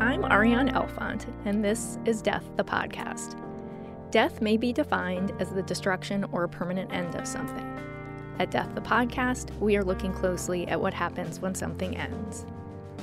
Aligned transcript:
I'm 0.00 0.24
Ariane 0.24 0.70
Elfont, 0.70 1.26
and 1.44 1.62
this 1.62 1.98
is 2.06 2.22
Death 2.22 2.48
the 2.56 2.64
Podcast. 2.64 3.38
Death 4.10 4.40
may 4.40 4.56
be 4.56 4.72
defined 4.72 5.30
as 5.38 5.50
the 5.50 5.62
destruction 5.62 6.24
or 6.32 6.48
permanent 6.48 6.90
end 6.90 7.16
of 7.16 7.26
something. 7.28 7.78
At 8.38 8.50
Death 8.50 8.74
the 8.74 8.80
Podcast, 8.80 9.54
we 9.60 9.76
are 9.76 9.84
looking 9.84 10.14
closely 10.14 10.66
at 10.68 10.80
what 10.80 10.94
happens 10.94 11.40
when 11.40 11.54
something 11.54 11.98
ends. 11.98 12.46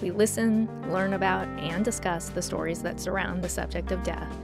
We 0.01 0.09
listen, 0.09 0.67
learn 0.91 1.13
about, 1.13 1.47
and 1.59 1.85
discuss 1.85 2.29
the 2.29 2.41
stories 2.41 2.81
that 2.81 2.99
surround 2.99 3.43
the 3.43 3.49
subject 3.49 3.91
of 3.91 4.01
death. 4.01 4.35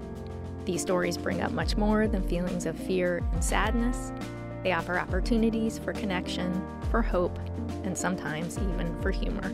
These 0.66 0.84
stories 0.84 1.18
bring 1.18 1.42
up 1.42 1.54
much 1.54 1.76
more 1.76 2.08
than 2.08 2.22
feelings 2.22 2.68
of 2.68 2.78
fear 2.78 3.24
and 3.34 3.44
sadness. 3.44 4.14
They 4.62 4.74
offer 4.74 5.00
opportunities 5.00 5.80
for 5.80 5.92
connection, 5.92 6.64
for 6.92 7.02
hope, 7.02 7.40
and 7.84 7.98
sometimes 7.98 8.60
even 8.60 8.96
for 9.02 9.10
humor. 9.10 9.52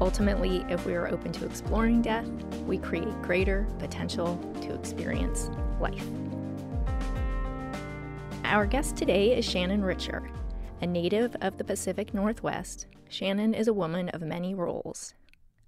Ultimately, 0.00 0.64
if 0.68 0.84
we 0.84 0.94
are 0.94 1.08
open 1.08 1.32
to 1.32 1.46
exploring 1.46 2.02
death, 2.02 2.28
we 2.66 2.78
create 2.78 3.22
greater 3.22 3.66
potential 3.78 4.38
to 4.60 4.74
experience 4.74 5.50
life. 5.80 6.06
Our 8.44 8.66
guest 8.66 8.96
today 8.96 9.36
is 9.36 9.44
Shannon 9.44 9.84
Richer. 9.84 10.28
A 10.80 10.86
native 10.86 11.36
of 11.40 11.56
the 11.56 11.64
Pacific 11.64 12.12
Northwest, 12.12 12.86
Shannon 13.08 13.54
is 13.54 13.68
a 13.68 13.72
woman 13.72 14.08
of 14.10 14.20
many 14.20 14.54
roles. 14.54 15.14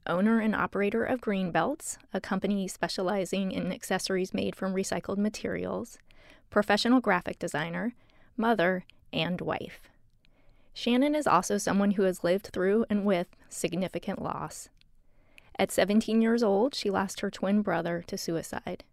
Owner 0.07 0.41
and 0.41 0.55
operator 0.55 1.05
of 1.05 1.20
Greenbelts, 1.20 1.97
a 2.12 2.20
company 2.20 2.69
specializing 2.69 3.51
in 3.51 3.73
accessories 3.73 4.34
made 4.34 4.55
from 4.55 4.75
recycled 4.75 5.19
materials, 5.19 5.98
professional 6.51 7.01
graphic 7.01 7.39
designer, 7.39 7.95
mother, 8.37 8.84
and 9.12 9.41
wife. 9.41 9.81
Shannon 10.79 11.15
is 11.15 11.27
also 11.27 11.57
someone 11.57 11.92
who 11.92 12.03
has 12.03 12.23
lived 12.23 12.50
through 12.53 12.84
and 12.91 13.06
with 13.06 13.28
significant 13.48 14.20
loss. 14.20 14.69
At 15.59 15.73
17 15.73 16.20
years 16.20 16.42
old, 16.42 16.75
she 16.75 16.91
lost 16.91 17.20
her 17.20 17.31
twin 17.31 17.62
brother 17.62 18.05
to 18.06 18.19
suicide. 18.19 18.84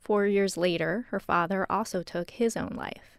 Four 0.00 0.26
years 0.26 0.56
later, 0.56 1.06
her 1.10 1.20
father 1.20 1.64
also 1.70 2.02
took 2.02 2.30
his 2.30 2.56
own 2.56 2.72
life. 2.74 3.18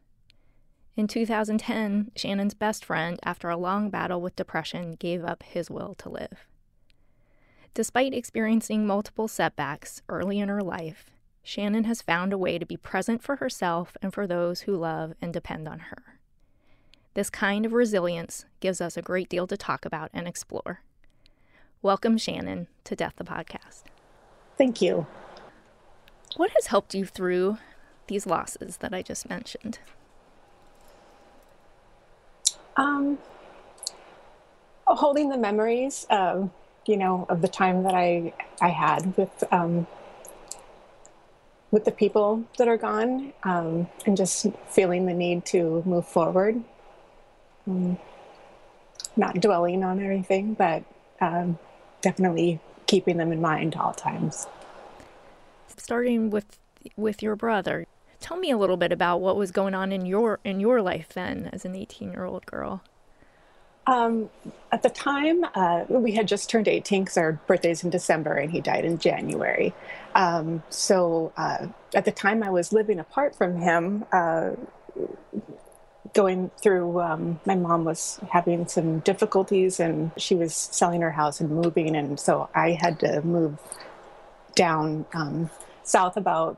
In 0.98 1.08
2010, 1.08 2.12
Shannon's 2.14 2.54
best 2.54 2.84
friend, 2.84 3.18
after 3.24 3.50
a 3.50 3.56
long 3.56 3.90
battle 3.90 4.20
with 4.20 4.36
depression, 4.36 4.96
gave 4.96 5.24
up 5.24 5.42
his 5.44 5.72
will 5.72 5.96
to 6.00 6.10
live. 6.10 6.46
Despite 7.74 8.14
experiencing 8.14 8.86
multiple 8.86 9.30
setbacks 9.30 10.02
early 10.10 10.40
in 10.40 10.50
her 10.50 10.62
life, 10.62 11.12
Shannon 11.42 11.86
has 11.86 12.02
found 12.02 12.34
a 12.34 12.38
way 12.38 12.60
to 12.60 12.66
be 12.66 12.76
present 12.76 13.24
for 13.24 13.38
herself 13.38 13.96
and 14.02 14.14
for 14.14 14.28
those 14.28 14.62
who 14.62 14.76
love 14.76 15.14
and 15.22 15.32
depend 15.32 15.70
on 15.70 15.80
her. 15.80 16.17
This 17.18 17.32
kind 17.32 17.66
of 17.66 17.74
resilience 17.74 18.46
gives 18.60 18.80
us 18.80 18.96
a 18.96 19.02
great 19.02 19.28
deal 19.28 19.48
to 19.48 19.58
talk 19.58 19.86
about 19.86 20.12
and 20.14 20.28
explore. 20.28 20.82
Welcome, 21.82 22.20
Shannon, 22.20 22.68
to 22.84 22.96
Death 22.96 23.16
the 23.16 23.24
Podcast. 23.24 23.86
Thank 24.56 24.84
you. 24.84 25.08
What 26.36 26.52
has 26.52 26.68
helped 26.68 26.94
you 26.94 27.06
through 27.06 27.58
these 28.06 28.28
losses 28.28 28.78
that 28.78 28.94
I 28.94 29.02
just 29.02 29.28
mentioned? 29.28 29.80
Um, 32.76 33.18
holding 34.86 35.30
the 35.30 35.40
memories, 35.40 36.06
of, 36.12 36.52
you 36.86 36.98
know, 36.98 37.26
of 37.30 37.42
the 37.42 37.48
time 37.48 37.82
that 37.82 37.96
I 37.96 38.32
I 38.62 38.70
had 38.70 39.18
with 39.18 39.44
um, 39.52 39.88
with 41.72 41.84
the 41.84 41.92
people 41.92 42.44
that 42.60 42.68
are 42.68 42.78
gone, 42.78 43.34
um, 43.42 43.88
and 44.06 44.16
just 44.16 44.46
feeling 44.68 45.08
the 45.08 45.16
need 45.16 45.46
to 45.48 45.82
move 45.84 46.08
forward 46.08 46.64
um, 47.68 47.98
not 49.16 49.40
dwelling 49.40 49.84
on 49.84 50.02
everything, 50.02 50.54
but 50.54 50.84
um, 51.22 51.58
definitely 52.02 52.60
keeping 52.86 53.18
them 53.18 53.32
in 53.32 53.42
mind 53.42 53.76
all 53.76 53.94
times. 53.94 54.48
Starting 55.78 56.30
with 56.30 56.58
with 56.96 57.22
your 57.22 57.36
brother, 57.36 57.86
tell 58.20 58.38
me 58.38 58.50
a 58.50 58.58
little 58.58 58.78
bit 58.78 58.92
about 58.92 59.20
what 59.20 59.36
was 59.36 59.52
going 59.52 59.74
on 59.74 59.92
in 59.92 60.06
your 60.06 60.40
in 60.44 60.60
your 60.60 60.82
life 60.82 61.10
then 61.14 61.50
as 61.54 61.66
an 61.66 61.76
18 61.76 62.12
year 62.12 62.26
old 62.26 62.46
girl. 62.46 62.82
Um, 63.88 64.30
at 64.74 64.84
the 64.84 64.90
time, 64.90 65.46
uh, 65.56 65.86
we 65.88 66.12
had 66.12 66.28
just 66.28 66.50
turned 66.50 66.68
18 66.68 67.04
because 67.04 67.18
our 67.18 67.34
birthday's 67.48 67.86
in 67.86 67.90
December 67.90 68.34
and 68.34 68.52
he 68.52 68.60
died 68.60 68.84
in 68.84 68.98
January. 68.98 69.74
Um, 70.14 70.62
so 70.70 71.32
uh, 71.38 71.68
at 71.96 72.04
the 72.04 72.12
time, 72.12 72.44
I 72.44 72.50
was 72.50 72.74
living 72.74 73.00
apart 73.00 73.34
from 73.34 73.56
him. 73.56 74.04
Uh, 74.12 74.52
going 76.14 76.52
through 76.62 77.02
um, 77.02 77.40
my 77.46 77.56
mom 77.56 77.84
was 77.86 78.20
having 78.30 78.68
some 78.68 79.00
difficulties 79.00 79.80
and 79.80 80.12
she 80.18 80.36
was 80.36 80.54
selling 80.56 81.02
her 81.02 81.12
house 81.12 81.40
and 81.40 81.50
moving. 81.50 81.96
And 81.96 82.20
so 82.20 82.50
i 82.54 82.72
had 82.72 83.00
to 83.02 83.22
move 83.22 83.60
down 84.56 85.06
um, 85.14 85.50
south 85.84 86.18
about 86.18 86.58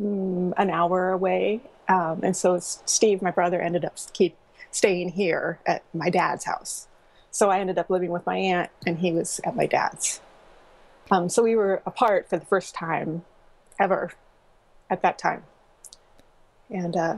mm, 0.00 0.52
an 0.56 0.70
hour 0.70 1.10
away. 1.10 1.60
Um, 1.88 2.20
and 2.22 2.36
so 2.36 2.58
steve 2.60 3.22
my 3.22 3.30
brother 3.30 3.60
ended 3.60 3.84
up 3.84 3.96
keep 4.12 4.36
staying 4.70 5.10
here 5.10 5.58
at 5.66 5.82
my 5.92 6.10
dad's 6.10 6.44
house. 6.44 6.88
So 7.30 7.50
i 7.50 7.60
ended 7.60 7.78
up 7.78 7.90
living 7.90 8.10
with 8.10 8.26
my 8.26 8.36
aunt 8.36 8.70
and 8.86 8.98
he 8.98 9.12
was 9.12 9.40
at 9.44 9.56
my 9.56 9.66
dad's. 9.66 10.20
Um, 11.10 11.28
so 11.28 11.42
we 11.42 11.56
were 11.56 11.82
apart 11.84 12.28
for 12.28 12.38
the 12.38 12.46
first 12.46 12.74
time 12.74 13.24
ever 13.78 14.12
at 14.88 15.02
that 15.02 15.18
time. 15.18 15.42
And 16.70 16.96
uh, 16.96 17.16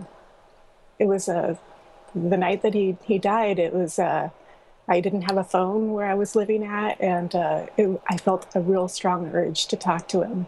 it 0.99 1.07
was 1.07 1.29
a 1.29 1.59
the 2.15 2.37
night 2.37 2.63
that 2.63 2.75
he 2.75 2.97
he 3.05 3.19
died. 3.19 3.59
It 3.59 3.75
was 3.75 3.99
uh, 3.99 4.31
I 4.87 5.01
didn't 5.01 5.23
have 5.23 5.37
a 5.37 5.45
phone 5.45 5.93
where 5.93 6.07
I 6.07 6.15
was 6.15 6.37
living 6.37 6.65
at, 6.65 7.01
and 7.01 7.35
uh, 7.35 7.67
it, 7.77 8.01
I 8.09 8.17
felt 8.17 8.47
a 8.55 8.61
real 8.61 8.89
strong 8.89 9.31
urge 9.33 9.67
to 9.67 9.77
talk 9.77 10.09
to 10.09 10.23
him. 10.23 10.47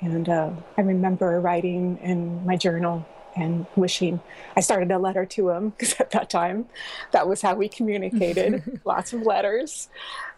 And 0.00 0.28
uh, 0.28 0.50
I 0.76 0.80
remember 0.82 1.40
writing 1.40 1.98
in 2.02 2.44
my 2.46 2.56
journal 2.56 3.06
and 3.36 3.66
wishing 3.76 4.20
I 4.56 4.60
started 4.60 4.90
a 4.90 4.98
letter 4.98 5.24
to 5.26 5.50
him 5.50 5.70
because 5.70 5.94
at 6.00 6.10
that 6.12 6.30
time, 6.30 6.66
that 7.12 7.28
was 7.28 7.42
how 7.42 7.54
we 7.54 7.68
communicated. 7.68 8.80
lots 8.84 9.12
of 9.12 9.22
letters. 9.22 9.88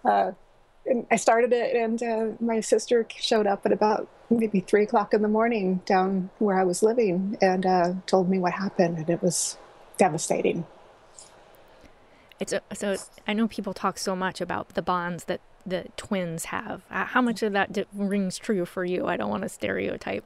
Uh, 0.04 0.32
I 1.10 1.16
started 1.16 1.52
it, 1.52 1.76
and 1.76 2.02
uh, 2.02 2.26
my 2.40 2.60
sister 2.60 3.06
showed 3.16 3.46
up 3.46 3.66
at 3.66 3.72
about 3.72 4.08
maybe 4.30 4.60
three 4.60 4.84
o'clock 4.84 5.12
in 5.12 5.22
the 5.22 5.28
morning 5.28 5.82
down 5.84 6.30
where 6.38 6.58
I 6.58 6.64
was 6.64 6.82
living 6.82 7.36
and 7.40 7.66
uh, 7.66 7.94
told 8.06 8.28
me 8.28 8.38
what 8.38 8.52
happened, 8.52 8.98
and 8.98 9.10
it 9.10 9.22
was 9.22 9.58
devastating. 9.98 10.66
It's 12.38 12.52
a, 12.52 12.62
so 12.72 12.96
I 13.28 13.34
know 13.34 13.46
people 13.46 13.74
talk 13.74 13.98
so 13.98 14.16
much 14.16 14.40
about 14.40 14.70
the 14.70 14.82
bonds 14.82 15.24
that 15.24 15.40
the 15.66 15.86
twins 15.98 16.46
have. 16.46 16.82
How 16.88 17.20
much 17.20 17.42
of 17.42 17.52
that 17.52 17.86
rings 17.92 18.38
true 18.38 18.64
for 18.64 18.84
you? 18.84 19.06
I 19.06 19.18
don't 19.18 19.28
want 19.28 19.42
to 19.42 19.48
stereotype. 19.48 20.24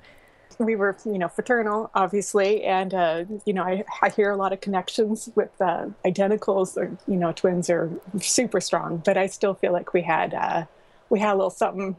We 0.59 0.77
were, 0.77 0.97
you 1.05 1.19
know, 1.19 1.29
fraternal, 1.29 1.91
obviously, 1.95 2.65
and 2.65 2.95
uh, 2.95 3.25
you 3.45 3.53
know, 3.53 3.63
I, 3.63 3.85
I 4.03 4.11
hear 4.11 4.31
a 4.31 4.37
lot 4.37 4.53
of 4.53 4.61
connections 4.61 5.31
with 5.35 5.51
uh, 5.61 5.87
identicals. 6.05 6.77
Or 6.77 6.97
you 7.07 7.17
know, 7.17 7.33
twins 7.33 7.71
are 7.71 7.91
super 8.21 8.61
strong, 8.61 9.03
but 9.05 9.17
I 9.17 9.27
still 9.27 9.55
feel 9.55 9.73
like 9.73 9.93
we 9.93 10.03
had 10.03 10.35
uh, 10.35 10.65
we 11.11 11.21
had 11.21 11.35
a 11.35 11.37
little 11.37 11.51
something 11.51 11.97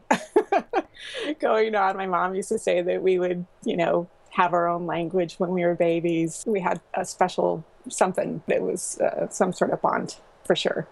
going 1.40 1.74
on. 1.74 1.96
My 1.96 2.06
mom 2.06 2.34
used 2.34 2.48
to 2.50 2.58
say 2.58 2.82
that 2.82 3.02
we 3.02 3.18
would, 3.18 3.46
you 3.64 3.76
know, 3.76 4.08
have 4.30 4.52
our 4.52 4.68
own 4.68 4.86
language 4.86 5.34
when 5.38 5.50
we 5.50 5.64
were 5.64 5.74
babies. 5.74 6.44
We 6.46 6.60
had 6.60 6.80
a 6.94 7.04
special 7.04 7.64
something 7.88 8.42
that 8.48 8.62
was 8.62 8.98
uh, 9.00 9.28
some 9.28 9.52
sort 9.52 9.70
of 9.70 9.80
bond 9.80 10.16
for 10.44 10.56
sure. 10.56 10.86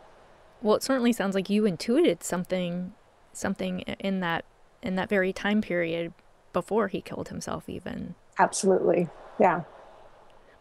Well, 0.63 0.77
it 0.77 0.83
certainly 0.83 1.13
sounds 1.13 1.35
like 1.35 1.51
you 1.51 1.67
intuited 1.67 2.23
something, 2.23 2.95
something 3.33 3.81
in 3.81 4.21
that 4.21 4.45
in 4.83 4.97
that 4.97 5.09
very 5.09 5.33
time 5.33 5.61
period 5.61 6.13
before 6.55 6.89
he 6.89 7.03
killed 7.03 7.29
himself, 7.29 7.69
even. 7.69 8.15
Absolutely, 8.39 9.11
yeah. 9.39 9.65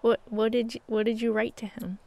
What 0.01 0.19
what 0.25 0.51
did 0.51 0.75
you, 0.75 0.81
what 0.87 1.03
did 1.03 1.21
you 1.21 1.31
write 1.31 1.55
to 1.57 1.65
him? 1.67 1.99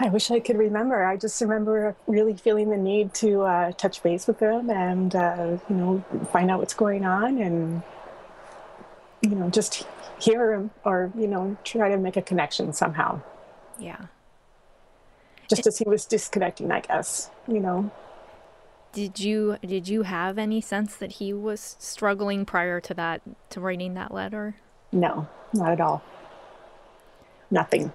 I 0.00 0.08
wish 0.08 0.30
I 0.30 0.40
could 0.40 0.56
remember. 0.56 1.04
I 1.04 1.18
just 1.18 1.38
remember 1.42 1.94
really 2.06 2.32
feeling 2.32 2.70
the 2.70 2.78
need 2.78 3.12
to 3.16 3.42
uh, 3.42 3.72
touch 3.72 4.02
base 4.02 4.26
with 4.26 4.40
him 4.40 4.70
and 4.70 5.14
uh, 5.14 5.58
you 5.68 5.76
know 5.76 6.04
find 6.32 6.50
out 6.50 6.60
what's 6.60 6.72
going 6.72 7.04
on 7.04 7.36
and 7.36 7.82
you 9.22 9.36
know, 9.36 9.48
just 9.48 9.86
hear 10.20 10.52
him 10.52 10.70
or, 10.84 11.12
you 11.16 11.26
know, 11.26 11.56
try 11.64 11.88
to 11.88 11.96
make 11.96 12.16
a 12.16 12.22
connection 12.22 12.72
somehow. 12.72 13.22
Yeah. 13.78 14.06
Just 15.48 15.66
as 15.66 15.78
he 15.78 15.84
was 15.88 16.04
disconnecting, 16.04 16.70
I 16.70 16.80
guess, 16.80 17.30
you 17.46 17.60
know. 17.60 17.90
Did 18.92 19.18
you 19.18 19.56
did 19.62 19.88
you 19.88 20.02
have 20.02 20.38
any 20.38 20.60
sense 20.60 20.96
that 20.96 21.12
he 21.12 21.32
was 21.32 21.76
struggling 21.78 22.44
prior 22.44 22.80
to 22.80 22.94
that 22.94 23.22
to 23.50 23.60
writing 23.60 23.94
that 23.94 24.12
letter? 24.12 24.56
No, 24.92 25.28
not 25.54 25.72
at 25.72 25.80
all. 25.80 26.02
Nothing. 27.50 27.92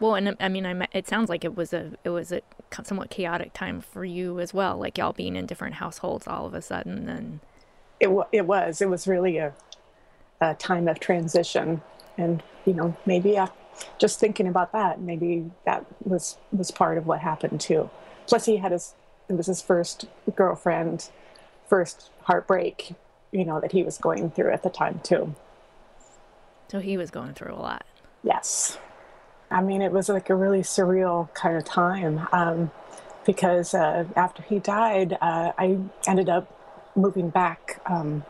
well, 0.00 0.14
and 0.14 0.36
I 0.40 0.48
mean, 0.48 0.64
I 0.66 0.88
it 0.92 1.06
sounds 1.06 1.28
like 1.28 1.44
it 1.44 1.56
was 1.56 1.72
a 1.72 1.92
it 2.04 2.10
was 2.10 2.32
a 2.32 2.40
somewhat 2.82 3.10
chaotic 3.10 3.52
time 3.52 3.80
for 3.80 4.04
you 4.04 4.40
as 4.40 4.54
well, 4.54 4.78
like 4.78 4.98
y'all 4.98 5.12
being 5.12 5.36
in 5.36 5.46
different 5.46 5.74
households 5.74 6.26
all 6.26 6.46
of 6.46 6.54
a 6.54 6.62
sudden, 6.62 7.08
and 7.08 7.40
it 8.00 8.08
it 8.32 8.46
was 8.46 8.80
it 8.80 8.88
was 8.88 9.06
really 9.06 9.38
a 9.38 9.52
a 10.40 10.54
time 10.54 10.88
of 10.88 11.00
transition 11.00 11.80
and 12.18 12.42
you 12.64 12.74
know 12.74 12.96
maybe 13.06 13.38
uh, 13.38 13.46
just 13.98 14.20
thinking 14.20 14.46
about 14.46 14.72
that 14.72 15.00
maybe 15.00 15.50
that 15.64 15.84
was 16.04 16.36
was 16.52 16.70
part 16.70 16.98
of 16.98 17.06
what 17.06 17.20
happened 17.20 17.60
too 17.60 17.88
plus 18.26 18.44
he 18.44 18.56
had 18.56 18.72
his 18.72 18.94
it 19.28 19.34
was 19.34 19.46
his 19.46 19.62
first 19.62 20.06
girlfriend, 20.34 21.10
first 21.68 22.10
heartbreak, 22.22 22.94
you 23.32 23.44
know, 23.44 23.60
that 23.60 23.72
he 23.72 23.82
was 23.82 23.98
going 23.98 24.30
through 24.30 24.52
at 24.52 24.62
the 24.62 24.70
time 24.70 25.00
too. 25.02 25.34
So 26.68 26.80
he 26.80 26.96
was 26.96 27.10
going 27.10 27.34
through 27.34 27.54
a 27.54 27.60
lot. 27.60 27.84
Yes. 28.22 28.78
I 29.50 29.60
mean, 29.60 29.82
it 29.82 29.92
was 29.92 30.08
like 30.08 30.30
a 30.30 30.34
really 30.34 30.62
surreal 30.62 31.32
kind 31.34 31.56
of 31.56 31.64
time 31.64 32.26
um, 32.32 32.70
because 33.24 33.74
uh, 33.74 34.04
after 34.16 34.42
he 34.42 34.58
died, 34.58 35.16
uh, 35.20 35.52
I 35.56 35.78
ended 36.06 36.28
up 36.28 36.52
moving 36.96 37.30
back 37.30 37.80
um, 37.86 38.24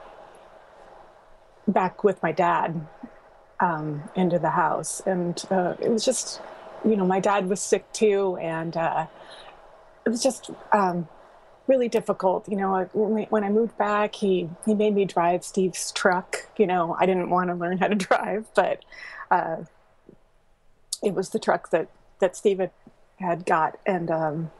back 1.68 2.04
with 2.04 2.22
my 2.22 2.32
dad 2.32 2.86
um, 3.60 4.02
into 4.14 4.38
the 4.38 4.50
house, 4.50 5.00
and 5.06 5.42
uh, 5.50 5.74
it 5.80 5.90
was 5.90 6.04
just, 6.04 6.40
you 6.84 6.96
know, 6.96 7.06
my 7.06 7.20
dad 7.20 7.48
was 7.48 7.60
sick 7.60 7.90
too, 7.92 8.36
and 8.36 8.76
uh, 8.76 9.06
it 10.06 10.08
was 10.08 10.22
just 10.22 10.50
um, 10.72 11.08
really 11.66 11.88
difficult. 11.88 12.48
You 12.48 12.56
know, 12.56 12.84
when 12.94 13.44
I 13.44 13.50
moved 13.50 13.76
back, 13.76 14.14
he 14.14 14.48
he 14.64 14.74
made 14.74 14.94
me 14.94 15.04
drive 15.04 15.44
Steve's 15.44 15.90
truck. 15.92 16.48
You 16.56 16.66
know, 16.66 16.96
I 16.98 17.06
didn't 17.06 17.28
want 17.28 17.50
to 17.50 17.54
learn 17.54 17.78
how 17.78 17.88
to 17.88 17.94
drive, 17.96 18.46
but 18.54 18.84
uh, 19.30 19.64
it 21.02 21.12
was 21.14 21.30
the 21.30 21.38
truck 21.38 21.70
that 21.70 21.88
that 22.20 22.36
Steve 22.36 22.60
had, 22.60 22.70
had 23.18 23.44
got, 23.44 23.78
and 23.84 24.10
um, 24.10 24.50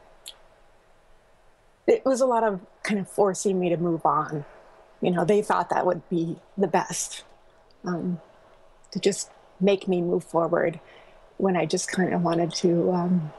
it 1.87 2.05
was 2.05 2.19
a 2.19 2.25
lot 2.25 2.43
of 2.43 2.59
kind 2.83 2.99
of 2.99 3.09
forcing 3.09 3.59
me 3.59 3.69
to 3.69 3.77
move 3.77 4.05
on. 4.05 4.45
You 5.01 5.11
know, 5.11 5.23
they 5.23 5.41
thought 5.41 5.69
that 5.69 5.85
would 5.85 6.07
be 6.09 6.37
the 6.57 6.67
best 6.67 7.23
um, 7.85 8.19
to 8.91 8.99
just 8.99 9.31
make 9.59 9.87
me 9.87 10.01
move 10.01 10.23
forward 10.23 10.79
when 11.37 11.55
I 11.55 11.65
just 11.65 11.87
kind 11.89 12.13
of 12.13 12.23
wanted 12.23 12.53
to 12.55 12.91
um, 12.91 13.31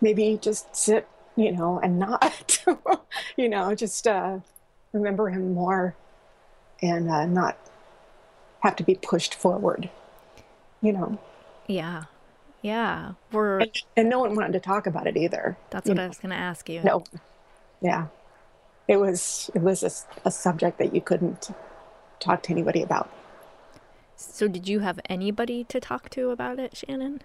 maybe 0.00 0.38
just 0.40 0.74
sit, 0.76 1.08
you 1.36 1.52
know, 1.52 1.80
and 1.82 1.98
not, 1.98 2.64
you 3.36 3.48
know, 3.48 3.74
just 3.74 4.06
uh, 4.06 4.38
remember 4.92 5.28
him 5.30 5.54
more 5.54 5.94
and 6.82 7.10
uh, 7.10 7.26
not 7.26 7.56
have 8.60 8.76
to 8.76 8.84
be 8.84 8.94
pushed 8.94 9.34
forward, 9.34 9.90
you 10.82 10.92
know. 10.92 11.18
Yeah. 11.66 12.04
Yeah. 12.62 13.12
We're 13.32 13.60
and, 13.60 13.82
and 13.96 14.08
no 14.08 14.18
one 14.18 14.34
wanted 14.34 14.52
to 14.54 14.60
talk 14.60 14.86
about 14.86 15.06
it 15.06 15.16
either. 15.16 15.56
That's 15.70 15.88
what 15.88 15.96
know? 15.96 16.04
I 16.04 16.08
was 16.08 16.18
going 16.18 16.30
to 16.30 16.36
ask 16.36 16.68
you. 16.68 16.82
No. 16.82 17.04
Yeah. 17.80 18.06
It 18.88 18.96
was 18.96 19.50
it 19.54 19.62
was 19.62 19.82
a, 19.82 20.28
a 20.28 20.30
subject 20.30 20.78
that 20.78 20.94
you 20.94 21.00
couldn't 21.00 21.50
talk 22.20 22.42
to 22.44 22.50
anybody 22.50 22.82
about. 22.82 23.10
So 24.16 24.48
did 24.48 24.68
you 24.68 24.80
have 24.80 24.98
anybody 25.08 25.64
to 25.64 25.78
talk 25.80 26.08
to 26.10 26.30
about 26.30 26.58
it, 26.58 26.76
Shannon? 26.76 27.22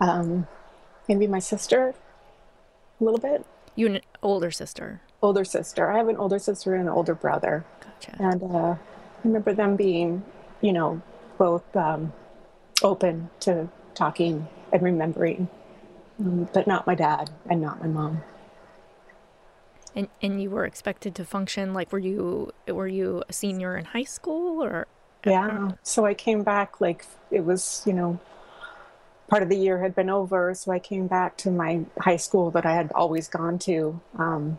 Um 0.00 0.46
maybe 1.08 1.26
my 1.26 1.38
sister 1.38 1.94
a 3.00 3.04
little 3.04 3.20
bit. 3.20 3.44
You 3.74 3.86
an 3.86 4.00
older 4.22 4.50
sister? 4.50 5.02
Older 5.22 5.44
sister. 5.44 5.90
I 5.90 5.98
have 5.98 6.08
an 6.08 6.16
older 6.16 6.38
sister 6.38 6.74
and 6.74 6.88
an 6.88 6.94
older 6.94 7.14
brother. 7.14 7.64
Gotcha. 7.80 8.16
And 8.18 8.42
uh, 8.42 8.76
I 8.76 8.78
remember 9.22 9.52
them 9.52 9.76
being, 9.76 10.24
you 10.60 10.72
know, 10.72 11.02
both 11.38 11.76
um, 11.76 12.12
open 12.82 13.30
to 13.40 13.68
talking 13.94 14.48
and 14.72 14.82
remembering, 14.82 15.48
um, 16.20 16.48
but 16.52 16.66
not 16.66 16.86
my 16.86 16.94
dad 16.94 17.30
and 17.48 17.60
not 17.60 17.80
my 17.80 17.88
mom. 17.88 18.22
And 19.94 20.08
and 20.20 20.42
you 20.42 20.50
were 20.50 20.66
expected 20.66 21.14
to 21.14 21.24
function 21.24 21.72
like 21.72 21.90
were 21.92 21.98
you 21.98 22.52
were 22.68 22.88
you 22.88 23.22
a 23.28 23.32
senior 23.32 23.76
in 23.76 23.86
high 23.86 24.04
school 24.04 24.62
or? 24.62 24.86
Yeah. 25.24 25.72
So 25.82 26.04
I 26.04 26.14
came 26.14 26.42
back 26.42 26.80
like 26.80 27.06
it 27.30 27.44
was 27.44 27.82
you 27.86 27.92
know 27.92 28.20
part 29.28 29.42
of 29.42 29.48
the 29.48 29.56
year 29.56 29.82
had 29.82 29.94
been 29.94 30.10
over, 30.10 30.54
so 30.54 30.72
I 30.72 30.78
came 30.78 31.06
back 31.06 31.36
to 31.38 31.50
my 31.50 31.84
high 31.98 32.16
school 32.16 32.50
that 32.52 32.64
I 32.64 32.74
had 32.74 32.92
always 32.94 33.28
gone 33.28 33.58
to. 33.60 34.00
Um, 34.18 34.58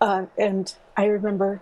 uh, 0.00 0.26
and 0.38 0.74
I 0.96 1.06
remember 1.06 1.60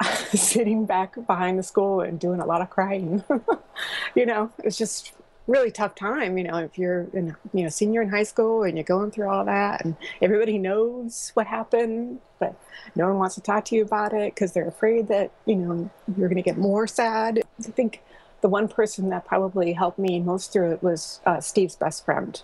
sitting 0.32 0.86
back 0.86 1.14
behind 1.26 1.58
the 1.58 1.62
school 1.62 2.00
and 2.00 2.18
doing 2.18 2.40
a 2.40 2.46
lot 2.46 2.60
of 2.60 2.70
crying. 2.70 3.24
you 4.14 4.26
know, 4.26 4.50
it's 4.62 4.78
just 4.78 5.12
really 5.46 5.70
tough 5.70 5.94
time. 5.94 6.38
You 6.38 6.44
know, 6.44 6.58
if 6.58 6.78
you're 6.78 7.08
in, 7.12 7.36
you 7.52 7.64
know, 7.64 7.68
senior 7.68 8.02
in 8.02 8.08
high 8.08 8.22
school 8.22 8.62
and 8.62 8.76
you're 8.76 8.84
going 8.84 9.10
through 9.10 9.28
all 9.28 9.44
that, 9.44 9.84
and 9.84 9.96
everybody 10.22 10.58
knows 10.58 11.30
what 11.34 11.46
happened, 11.46 12.20
but 12.38 12.54
no 12.94 13.06
one 13.08 13.18
wants 13.18 13.34
to 13.34 13.40
talk 13.40 13.64
to 13.66 13.76
you 13.76 13.82
about 13.82 14.12
it 14.12 14.34
because 14.34 14.52
they're 14.52 14.68
afraid 14.68 15.08
that 15.08 15.30
you 15.46 15.56
know 15.56 15.90
you're 16.16 16.28
going 16.28 16.36
to 16.36 16.42
get 16.42 16.56
more 16.56 16.86
sad. 16.86 17.42
I 17.58 17.62
think 17.62 18.02
the 18.40 18.48
one 18.48 18.68
person 18.68 19.10
that 19.10 19.24
probably 19.24 19.72
helped 19.72 19.98
me 19.98 20.18
most 20.20 20.52
through 20.52 20.72
it 20.72 20.82
was 20.82 21.20
uh, 21.26 21.40
Steve's 21.40 21.76
best 21.76 22.04
friend. 22.04 22.42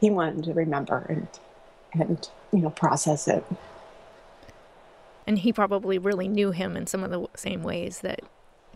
He 0.00 0.10
wanted 0.10 0.44
to 0.44 0.52
remember 0.52 1.06
and 1.08 1.28
and 1.92 2.28
you 2.52 2.60
know 2.60 2.70
process 2.70 3.26
it 3.26 3.44
and 5.26 5.38
he 5.38 5.52
probably 5.52 5.98
really 5.98 6.28
knew 6.28 6.52
him 6.52 6.76
in 6.76 6.86
some 6.86 7.02
of 7.02 7.10
the 7.10 7.26
same 7.34 7.62
ways 7.62 8.00
that 8.00 8.20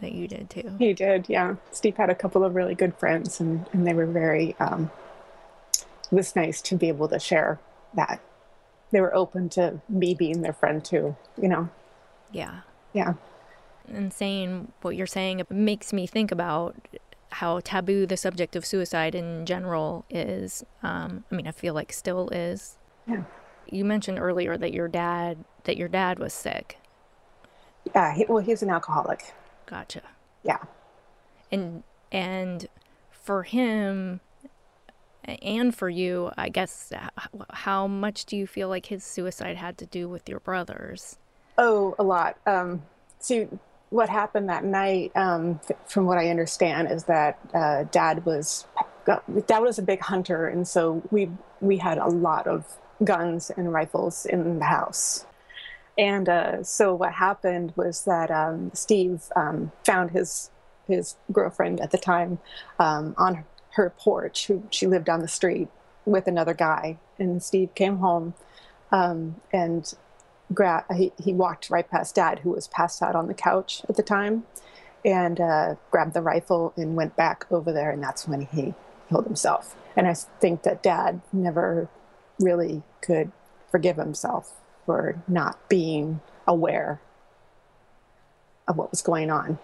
that 0.01 0.13
you 0.13 0.27
did 0.27 0.49
too. 0.49 0.77
He 0.79 0.95
did, 0.95 1.27
yeah. 1.29 1.57
Steve 1.73 1.97
had 1.97 2.09
a 2.09 2.15
couple 2.15 2.43
of 2.43 2.55
really 2.55 2.75
good 2.75 2.95
friends, 2.97 3.41
and 3.41 3.67
and 3.73 3.87
they 3.87 3.95
were 3.95 4.07
very. 4.07 4.57
Um, 4.59 4.91
it 5.77 6.15
was 6.15 6.35
nice 6.35 6.61
to 6.63 6.77
be 6.77 6.89
able 6.89 7.09
to 7.09 7.21
share 7.21 7.61
that. 7.95 8.21
They 8.91 9.01
were 9.01 9.15
open 9.15 9.49
to 9.51 9.81
me 9.89 10.15
being 10.15 10.43
their 10.43 10.53
friend 10.53 10.85
too. 10.85 11.17
You 11.41 11.49
know. 11.49 11.69
Yeah. 12.33 12.61
Yeah. 12.93 13.15
And 13.91 14.13
saying 14.13 14.73
what 14.83 14.97
you're 14.97 15.07
saying 15.07 15.43
makes 15.51 15.93
me 15.93 16.07
think 16.07 16.31
about 16.31 16.77
how 17.33 17.61
taboo 17.61 18.07
the 18.07 18.17
subject 18.17 18.57
of 18.57 18.65
suicide 18.65 19.15
in 19.15 19.47
general 19.47 20.05
is. 20.09 20.65
Um, 20.83 21.25
I 21.31 21.35
mean, 21.35 21.47
I 21.47 21.53
feel 21.53 21.75
like 21.75 21.93
still 21.93 22.29
is. 22.31 22.77
Yeah 23.07 23.25
you 23.71 23.85
mentioned 23.85 24.19
earlier 24.19 24.57
that 24.57 24.73
your 24.73 24.89
dad 24.89 25.45
that 25.65 25.77
your 25.77 25.89
dad 25.89 26.19
was 26.19 26.33
sick. 26.33 26.79
Yeah, 27.95 28.15
he, 28.15 28.27
well, 28.29 28.43
he's 28.43 28.63
an 28.63 28.71
alcoholic. 28.71 29.33
Gotcha. 29.67 30.03
Yeah. 30.43 30.59
And 31.51 31.83
and 32.11 32.67
for 33.11 33.43
him 33.45 34.21
and 35.25 35.75
for 35.75 35.89
you, 35.89 36.31
I 36.37 36.49
guess 36.49 36.93
how 37.51 37.87
much 37.87 38.25
do 38.25 38.37
you 38.37 38.47
feel 38.47 38.69
like 38.69 38.87
his 38.87 39.05
suicide 39.05 39.57
had 39.57 39.79
to 39.79 39.87
do 39.87 40.09
with 40.09 40.29
your 40.29 40.41
brothers? 40.41 41.19
Oh, 41.59 41.95
a 41.99 42.03
lot. 42.03 42.37
Um, 42.47 42.83
see, 43.19 43.49
what 43.91 44.09
happened 44.09 44.49
that 44.49 44.65
night, 44.65 45.13
um, 45.17 45.61
from 45.87 46.07
what 46.07 46.17
I 46.17 46.31
understand, 46.31 46.91
is 46.91 47.05
that 47.05 47.39
uh, 47.53 47.85
Dad 47.91 48.25
was 48.25 48.67
Dad 49.47 49.59
was 49.59 49.79
a 49.79 49.83
big 49.83 50.01
hunter, 50.01 50.47
and 50.47 50.67
so 50.67 51.03
we 51.11 51.31
we 51.61 51.79
had 51.79 51.99
a 51.99 52.07
lot 52.07 52.47
of 52.47 52.79
guns 53.03 53.51
and 53.51 53.73
rifles 53.73 54.27
in 54.27 54.59
the 54.59 54.65
house. 54.65 55.27
And 55.99 56.29
uh, 56.29 56.63
so 56.63 56.95
what 56.95 57.15
happened 57.15 57.73
was 57.77 58.05
that 58.05 58.31
um, 58.31 58.71
Steve 58.73 59.25
um, 59.35 59.73
found 59.85 60.13
his 60.13 60.51
his 60.87 61.17
girlfriend 61.33 61.81
at 61.81 61.91
the 61.91 61.99
time 61.99 62.39
um, 62.79 63.15
on 63.19 63.45
her 63.71 63.93
porch. 63.99 64.47
Who 64.47 64.63
she 64.71 64.87
lived 64.87 65.07
down 65.07 65.21
the 65.21 65.29
street 65.29 65.69
with 66.05 66.29
another 66.29 66.55
guy, 66.55 66.99
and 67.19 67.43
Steve 67.43 67.75
came 67.75 67.99
home 67.99 68.35
um, 68.93 69.41
and 69.53 69.93
gra- 70.53 70.87
he, 70.95 71.13
he 71.23 71.33
walked 71.33 71.71
right 71.71 71.89
past 71.89 72.15
Dad, 72.15 72.41
who 72.41 72.51
was 72.51 72.69
passed 72.69 73.03
out 73.03 73.17
on 73.17 73.27
the 73.27 73.35
couch 73.35 73.83
at 73.89 73.97
the 73.97 74.03
time, 74.03 74.45
and 75.05 75.41
uh, 75.41 75.77
grabbed 75.91 76.15
the 76.15 76.23
rifle 76.23 76.73
and 76.77 76.97
went 76.97 77.17
back 77.17 77.47
over 77.51 77.73
there, 77.73 77.91
and 77.91 78.03
that's 78.03 78.29
when 78.29 78.43
he 78.43 78.75
killed 79.09 79.25
himself. 79.25 79.77
And 79.97 80.07
I 80.07 80.15
think 80.15 80.63
that 80.63 80.83
Dad 80.83 81.21
never 81.33 81.89
really 82.39 82.83
could 83.01 83.33
forgive 83.71 83.97
himself 83.97 84.61
for 84.87 85.23
not 85.29 85.69
being 85.69 86.21
aware 86.47 87.01
of 88.67 88.77
what 88.77 88.91
was 88.91 89.03
going 89.03 89.31
on, 89.31 89.59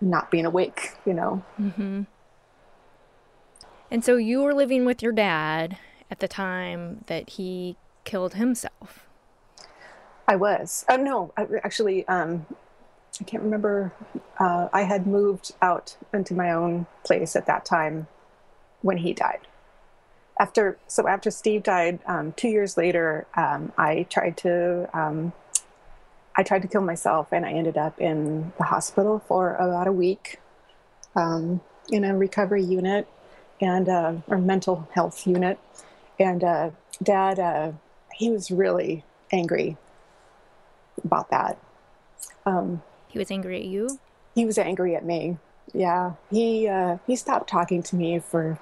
not 0.00 0.30
being 0.30 0.46
awake, 0.46 0.92
you 1.04 1.14
know. 1.14 1.44
Mm-hmm. 1.60 2.02
And 3.90 4.04
so 4.04 4.16
you 4.16 4.42
were 4.42 4.54
living 4.54 4.84
with 4.84 5.02
your 5.02 5.12
dad 5.12 5.78
at 6.10 6.20
the 6.20 6.28
time 6.28 7.04
that 7.06 7.30
he 7.30 7.76
killed 8.04 8.34
himself. 8.34 9.06
I 10.28 10.36
was. 10.36 10.84
Oh 10.88 10.96
no, 10.96 11.32
I, 11.36 11.46
actually, 11.62 12.06
um, 12.08 12.46
I 13.20 13.24
can't 13.24 13.42
remember. 13.42 13.92
Uh, 14.38 14.68
I 14.72 14.82
had 14.82 15.06
moved 15.06 15.52
out 15.62 15.96
into 16.12 16.34
my 16.34 16.50
own 16.50 16.86
place 17.04 17.36
at 17.36 17.46
that 17.46 17.64
time 17.64 18.08
when 18.82 18.98
he 18.98 19.12
died 19.12 19.46
after 20.38 20.78
so 20.86 21.08
after 21.08 21.30
Steve 21.30 21.62
died, 21.62 22.00
um, 22.06 22.32
two 22.32 22.48
years 22.48 22.76
later, 22.76 23.26
um, 23.36 23.72
I 23.78 24.04
tried 24.04 24.36
to 24.38 24.88
um, 24.92 25.32
I 26.36 26.42
tried 26.42 26.62
to 26.62 26.68
kill 26.68 26.82
myself, 26.82 27.28
and 27.32 27.46
I 27.46 27.52
ended 27.52 27.78
up 27.78 28.00
in 28.00 28.52
the 28.58 28.64
hospital 28.64 29.22
for 29.26 29.54
about 29.54 29.86
a 29.86 29.92
week 29.92 30.38
um, 31.14 31.60
in 31.90 32.04
a 32.04 32.16
recovery 32.16 32.62
unit 32.62 33.08
and 33.60 33.88
uh, 33.88 34.14
or 34.28 34.38
mental 34.38 34.88
health 34.92 35.26
unit. 35.26 35.58
And 36.18 36.44
uh, 36.44 36.70
Dad, 37.02 37.38
uh, 37.38 37.72
he 38.14 38.30
was 38.30 38.50
really 38.50 39.04
angry 39.32 39.76
about 41.04 41.30
that. 41.30 41.58
Um, 42.44 42.82
he 43.08 43.18
was 43.18 43.30
angry 43.30 43.56
at 43.56 43.64
you. 43.64 43.98
He 44.34 44.44
was 44.44 44.58
angry 44.58 44.94
at 44.94 45.04
me. 45.04 45.38
Yeah, 45.72 46.12
he 46.30 46.68
uh, 46.68 46.98
he 47.06 47.16
stopped 47.16 47.48
talking 47.48 47.82
to 47.84 47.96
me 47.96 48.18
for 48.18 48.58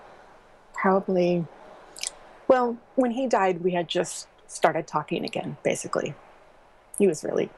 probably 0.72 1.46
Well, 2.48 2.76
when 2.94 3.12
he 3.12 3.26
died, 3.26 3.62
we 3.62 3.72
had 3.72 3.88
just 3.88 4.28
started 4.46 4.86
talking 4.86 5.24
again, 5.24 5.56
basically. 5.62 6.14
He 6.98 7.06
was 7.06 7.24
really 7.24 7.50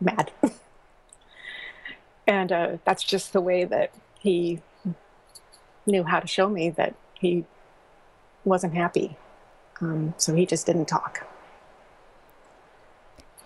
mad. 0.00 0.30
and 2.26 2.52
uh, 2.52 2.76
that's 2.84 3.02
just 3.02 3.32
the 3.32 3.40
way 3.40 3.64
that 3.64 3.90
he 4.20 4.60
knew 5.86 6.04
how 6.04 6.20
to 6.20 6.26
show 6.26 6.48
me 6.48 6.70
that 6.70 6.94
he 7.14 7.44
wasn't 8.44 8.74
happy. 8.74 9.16
Um, 9.80 10.14
so 10.16 10.34
he 10.34 10.46
just 10.46 10.66
didn't 10.66 10.86
talk. 10.86 11.26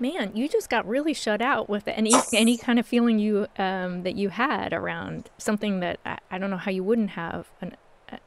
Man, 0.00 0.36
you 0.36 0.48
just 0.48 0.70
got 0.70 0.86
really 0.86 1.12
shut 1.12 1.42
out 1.42 1.68
with 1.68 1.88
any 1.88 2.12
any 2.32 2.56
kind 2.56 2.78
of 2.78 2.86
feeling 2.86 3.18
you 3.18 3.46
um, 3.58 4.02
that 4.04 4.14
you 4.14 4.28
had 4.28 4.72
around 4.72 5.30
something 5.38 5.80
that 5.80 5.98
I, 6.06 6.18
I 6.30 6.38
don't 6.38 6.50
know 6.50 6.56
how 6.56 6.70
you 6.70 6.84
wouldn't 6.84 7.10
have 7.10 7.48
an 7.60 7.76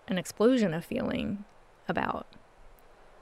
an 0.08 0.18
explosion 0.18 0.74
of 0.74 0.86
feeling 0.86 1.46
about. 1.88 2.28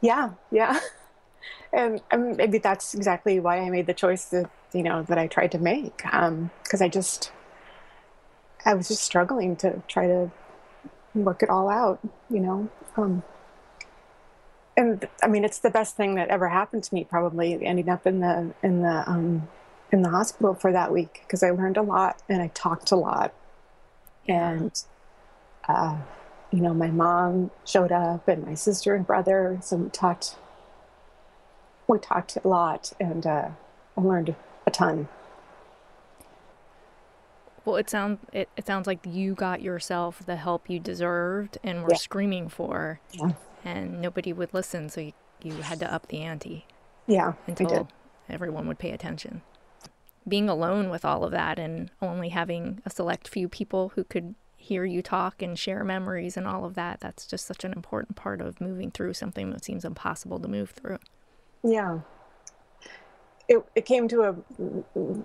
Yeah, 0.02 0.32
yeah, 0.52 0.80
and 1.74 2.02
um, 2.12 2.36
maybe 2.38 2.58
that's 2.58 2.94
exactly 2.94 3.40
why 3.40 3.60
I 3.60 3.70
made 3.70 3.86
the 3.86 3.94
choice 3.94 4.26
that 4.26 4.50
you 4.74 4.84
know 4.84 5.04
that 5.04 5.18
I 5.18 5.28
tried 5.28 5.52
to 5.52 5.60
make 5.60 5.98
because 5.98 6.24
um, 6.28 6.52
I 6.82 6.88
just 6.88 7.32
I 8.66 8.74
was 8.74 8.88
just 8.88 9.04
struggling 9.04 9.56
to 9.58 9.82
try 9.88 10.08
to 10.08 10.32
work 11.14 11.44
it 11.44 11.50
all 11.50 11.70
out, 11.70 12.00
you 12.30 12.40
know. 12.40 12.70
Um, 12.98 13.24
and 14.80 15.06
I 15.22 15.28
mean, 15.28 15.44
it's 15.44 15.60
the 15.60 15.70
best 15.70 15.98
thing 15.98 16.16
that 16.16 16.30
ever 16.30 16.48
happened 16.48 16.86
to 16.86 16.94
me. 16.94 17.04
Probably 17.04 17.66
ending 17.66 17.90
up 17.90 18.08
in 18.08 18.22
the 18.22 18.54
in 18.64 18.82
the 18.82 19.04
um, 19.10 19.50
in 19.92 20.04
the 20.04 20.10
hospital 20.10 20.54
for 20.54 20.72
that 20.72 20.94
week 20.94 21.22
because 21.26 21.44
I 21.44 21.50
learned 21.52 21.76
a 21.76 21.82
lot 21.82 22.24
and 22.30 22.42
I 22.42 22.48
talked 22.48 22.92
a 22.92 22.96
lot, 22.96 23.34
and 24.26 24.72
uh, 25.68 25.98
you 26.50 26.62
know, 26.62 26.74
my 26.74 26.88
mom 26.88 27.52
showed 27.66 27.92
up 27.92 28.30
and 28.30 28.46
my 28.46 28.54
sister 28.54 28.96
and 28.96 29.06
brother. 29.06 29.60
So 29.62 29.76
we 29.76 29.90
talked. 29.90 30.38
We 31.88 32.00
talked 32.00 32.38
a 32.42 32.48
lot, 32.48 32.94
and 33.02 33.28
uh, 33.28 33.50
I 33.98 34.02
learned 34.02 34.34
a 34.66 34.72
ton. 34.72 35.10
Well, 37.66 37.76
it 37.76 37.90
sounds 37.90 38.20
it, 38.32 38.48
it 38.56 38.66
sounds 38.66 38.88
like 38.88 39.00
you 39.06 39.36
got 39.36 39.62
yourself 39.62 40.26
the 40.26 40.38
help 40.38 40.70
you 40.70 40.80
deserved 40.80 41.58
and 41.66 41.84
were 41.84 41.92
yeah. 41.92 41.98
screaming 41.98 42.48
for. 42.48 43.02
Yeah 43.12 43.34
and 43.64 44.02
nobody 44.02 44.34
would 44.34 44.54
listen, 44.54 44.90
so 44.90 45.02
you, 45.02 45.14
you 45.42 45.54
had 45.54 45.80
to 45.80 45.94
up 45.94 46.08
the 46.08 46.22
ante. 46.22 46.66
Yeah, 47.08 47.34
until 47.48 47.88
everyone 48.30 48.68
would 48.68 48.80
pay 48.80 48.92
attention. 48.92 49.42
Being 50.28 50.50
alone 50.50 50.90
with 50.90 51.04
all 51.06 51.24
of 51.24 51.32
that 51.32 51.58
and 51.58 51.90
only 52.02 52.30
having 52.30 52.82
a 52.86 52.90
select 52.90 53.28
few 53.28 53.50
people 53.50 53.94
who 53.96 54.04
could 54.04 54.36
hear 54.58 54.84
you 54.84 55.02
talk 55.02 55.42
and 55.42 55.58
share 55.58 55.84
memories 55.84 56.38
and 56.38 56.46
all 56.46 56.66
of 56.66 56.76
that, 56.76 57.00
that's 57.00 57.26
just 57.26 57.48
such 57.48 57.64
an 57.64 57.74
important 57.74 58.16
part 58.16 58.42
of 58.42 58.62
moving 58.62 58.92
through 58.92 59.14
something 59.14 59.50
that 59.52 59.64
seems 59.64 59.86
impossible 59.86 60.40
to 60.40 60.48
move 60.48 60.72
through. 60.72 61.00
Yeah. 61.64 62.00
It, 63.48 63.66
it 63.74 63.86
came 63.86 64.08
to 64.10 64.22
a 64.22 64.36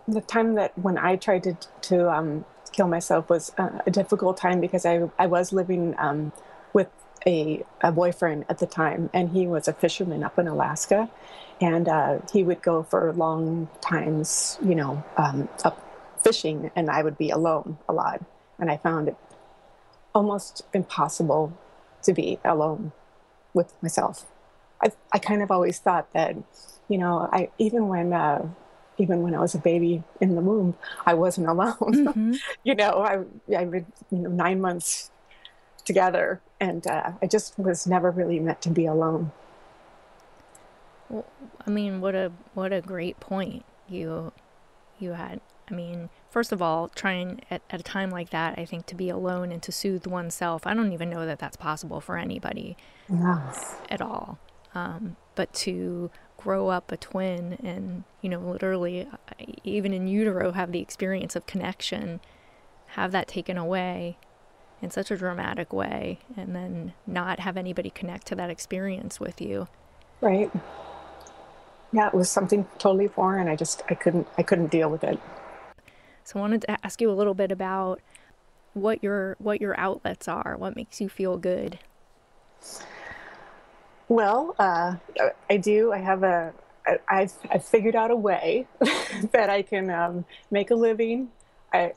the 0.09 0.21
time 0.23 0.55
that 0.55 0.77
when 0.79 0.97
I 0.97 1.17
tried 1.17 1.43
to 1.43 1.59
to 1.83 2.11
um, 2.11 2.47
kill 2.73 2.89
myself 2.89 3.29
was 3.29 3.53
a, 3.59 3.83
a, 3.87 3.91
difficult 3.91 4.39
time 4.39 4.63
because 4.63 4.87
I 4.87 5.11
I 5.19 5.27
was 5.27 5.53
living 5.53 5.95
um, 5.99 6.33
with 6.73 6.89
a, 7.27 7.65
a 7.81 7.93
boyfriend 7.93 8.45
at 8.49 8.59
the 8.59 8.67
time, 8.67 9.11
and 9.13 9.31
he 9.31 9.47
was 9.47 9.69
a 9.69 9.73
fisherman 9.73 10.23
up 10.23 10.39
in 10.39 10.47
Alaska. 10.47 11.09
And 11.61 11.89
uh, 11.89 12.19
he 12.33 12.43
would 12.43 12.63
go 12.63 12.83
for 12.83 13.13
long 13.13 13.69
times, 13.81 14.59
you 14.63 14.75
know, 14.75 15.05
um, 15.17 15.49
up 15.65 15.81
fishing, 16.23 16.71
and 16.75 16.91
I 16.91 17.03
would 17.03 17.17
be 17.17 17.31
alone 17.31 17.79
a 17.89 17.93
lot. 17.93 18.25
And 18.59 18.71
I 18.71 18.77
found 18.77 19.09
it 19.09 19.17
almost 20.15 20.63
impossible 20.73 21.57
to 22.03 22.13
be 22.13 22.39
alone 22.45 22.93
with 23.53 23.73
myself. 23.83 24.27
I, 24.83 24.93
I 25.13 25.19
kind 25.19 25.43
of 25.43 25.51
always 25.51 25.79
thought 25.79 26.13
that, 26.13 26.37
you 26.89 26.99
know, 26.99 27.29
I 27.33 27.51
even 27.59 27.89
when 27.89 28.13
uh, 28.13 28.49
even 28.99 29.23
when 29.23 29.35
I 29.35 29.41
was 29.41 29.55
a 29.55 29.59
baby 29.59 30.03
in 30.21 30.35
the 30.35 30.41
womb, 30.41 30.77
I 31.07 31.15
wasn't 31.15 31.49
alone. 31.55 31.75
Mm-hmm. 31.79 32.33
you 32.63 32.75
know, 32.75 32.91
I 32.91 33.57
I 33.57 33.65
would 33.65 33.87
you 34.11 34.19
know 34.19 34.31
nine 34.31 34.61
months 34.61 35.11
together. 35.85 36.41
And 36.65 36.87
uh, 36.87 37.13
I 37.21 37.27
just 37.27 37.59
was 37.59 37.87
never 37.87 38.11
really 38.11 38.41
meant 38.41 38.63
to 38.63 38.71
be 38.71 38.87
alone. 38.87 39.33
Well, 41.11 41.27
I 41.67 41.71
mean, 41.71 42.01
what 42.01 42.15
a 42.15 42.33
what 42.55 42.73
a 42.73 42.81
great 42.81 43.21
point 43.21 43.65
you 43.89 44.33
you 44.99 45.13
had. 45.13 45.41
I 45.71 45.75
mean, 45.75 46.11
first 46.31 46.53
of 46.53 46.61
all, 46.61 46.89
trying 46.89 47.41
at, 47.51 47.63
at 47.71 47.81
a 47.81 47.83
time 47.83 48.11
like 48.11 48.31
that, 48.31 48.59
I 48.59 48.65
think 48.65 48.87
to 48.87 48.95
be 48.95 49.09
alone 49.11 49.53
and 49.53 49.63
to 49.63 49.73
soothe 49.73 50.07
oneself. 50.07 50.67
I 50.67 50.75
don't 50.75 50.93
even 50.93 51.11
know 51.11 51.27
that 51.27 51.39
that's 51.39 51.57
possible 51.57 52.01
for 52.01 52.17
anybody 52.17 52.77
yes. 53.09 53.77
at 53.91 54.01
all. 54.01 54.39
Um, 54.75 55.17
but 55.35 55.53
to 55.55 56.11
grow 56.37 56.69
up 56.69 56.91
a 56.93 56.97
twin 56.97 57.59
and 57.63 58.05
you 58.21 58.29
know 58.29 58.41
literally 58.41 59.09
even 59.63 59.93
in 59.93 60.07
utero 60.07 60.53
have 60.53 60.73
the 60.73 60.81
experience 60.81 61.37
of 61.37 61.47
connection 61.47 62.21
have 62.89 63.13
that 63.13 63.29
taken 63.29 63.57
away 63.57 64.19
in 64.85 64.91
such 64.91 65.11
a 65.11 65.17
dramatic 65.17 65.73
way 65.73 66.19
and 66.37 66.55
then 66.55 66.93
not 67.07 67.41
have 67.41 67.57
anybody 67.57 67.89
connect 67.89 68.27
to 68.27 68.35
that 68.35 68.51
experience 68.51 69.19
with 69.19 69.41
you. 69.41 69.67
Right. 70.21 70.53
Yeah, 71.91 72.09
it 72.09 72.15
was 72.15 72.31
something 72.31 72.67
totally 72.79 73.09
foreign. 73.09 73.49
I 73.49 73.57
just 73.57 73.83
I 73.89 73.95
couldn't 73.95 74.29
I 74.37 74.43
couldn't 74.43 74.71
deal 74.71 74.91
with 74.91 75.03
it. 75.03 75.19
So 76.23 76.39
I 76.39 76.43
wanted 76.43 76.61
to 76.63 76.87
ask 76.87 77.01
you 77.01 77.11
a 77.11 77.15
little 77.15 77.35
bit 77.35 77.51
about 77.51 78.01
what 78.75 79.03
your 79.03 79.37
what 79.39 79.61
your 79.61 79.79
outlets 79.81 80.29
are. 80.29 80.55
What 80.59 80.77
makes 80.77 81.01
you 81.01 81.09
feel 81.09 81.39
good? 81.39 81.79
Well, 84.09 84.55
uh, 84.59 84.97
I 85.49 85.57
do. 85.57 85.93
I 85.93 85.99
have 85.99 86.23
a. 86.23 86.53
I've 87.09 87.33
I've 87.51 87.65
figured 87.65 87.97
out 87.97 88.11
a 88.11 88.17
way 88.17 88.67
that 89.33 89.49
I 89.49 89.63
can 89.63 89.91
um, 89.91 90.27
make 90.51 90.71
a 90.71 90.75
living 90.75 91.31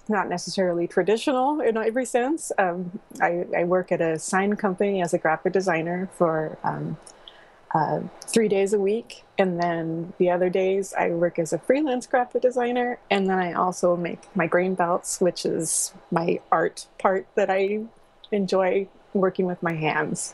Not 0.08 0.28
necessarily 0.28 0.88
traditional 0.88 1.62
in 1.62 1.78
every 1.78 2.06
sense. 2.06 2.52
Um, 2.58 3.00
I, 3.22 3.46
I, 3.56 3.64
work 3.64 3.92
at 3.92 4.02
a 4.02 4.18
sign 4.18 4.56
company 4.56 5.02
as 5.02 5.14
a 5.14 5.20
graphic 5.20 5.54
designer 5.54 6.10
for 6.18 6.58
um, 6.64 6.98
uh, 7.76 8.02
three 8.26 8.48
days 8.48 8.74
a 8.74 8.80
week. 8.80 9.24
And 9.38 9.62
then 9.62 10.14
the 10.18 10.32
other 10.32 10.50
days 10.50 10.94
I 10.98 11.10
work 11.10 11.38
as 11.38 11.54
a 11.54 11.60
freelance 11.60 12.08
graphic 12.08 12.42
designer. 12.42 12.98
And 13.12 13.30
then 13.30 13.38
I 13.38 13.54
also 13.54 13.96
make 13.96 14.36
my 14.36 14.48
grain 14.48 14.74
belts, 14.74 15.22
which 15.22 15.46
is 15.46 15.94
my 16.10 16.40
art 16.52 16.88
part 16.98 17.28
that 17.36 17.50
I 17.50 17.82
enjoy 18.32 18.88
working 19.14 19.46
with 19.46 19.62
my 19.62 19.74
hands. 19.74 20.34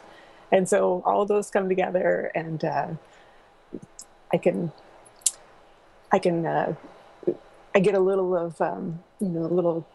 And 0.51 0.69
so 0.69 1.01
all 1.05 1.25
those 1.25 1.49
come 1.49 1.67
together 1.67 2.31
and 2.33 2.63
uh, 2.63 2.87
I 4.31 4.37
can 4.37 4.71
I 6.11 6.19
can 6.19 6.45
uh, 6.45 6.75
I 7.75 7.79
get 7.79 7.95
a 7.95 7.99
little 7.99 8.35
of, 8.35 8.59
um, 8.61 8.99
you 9.19 9.29
know, 9.29 9.45
a 9.45 9.53
little 9.53 9.85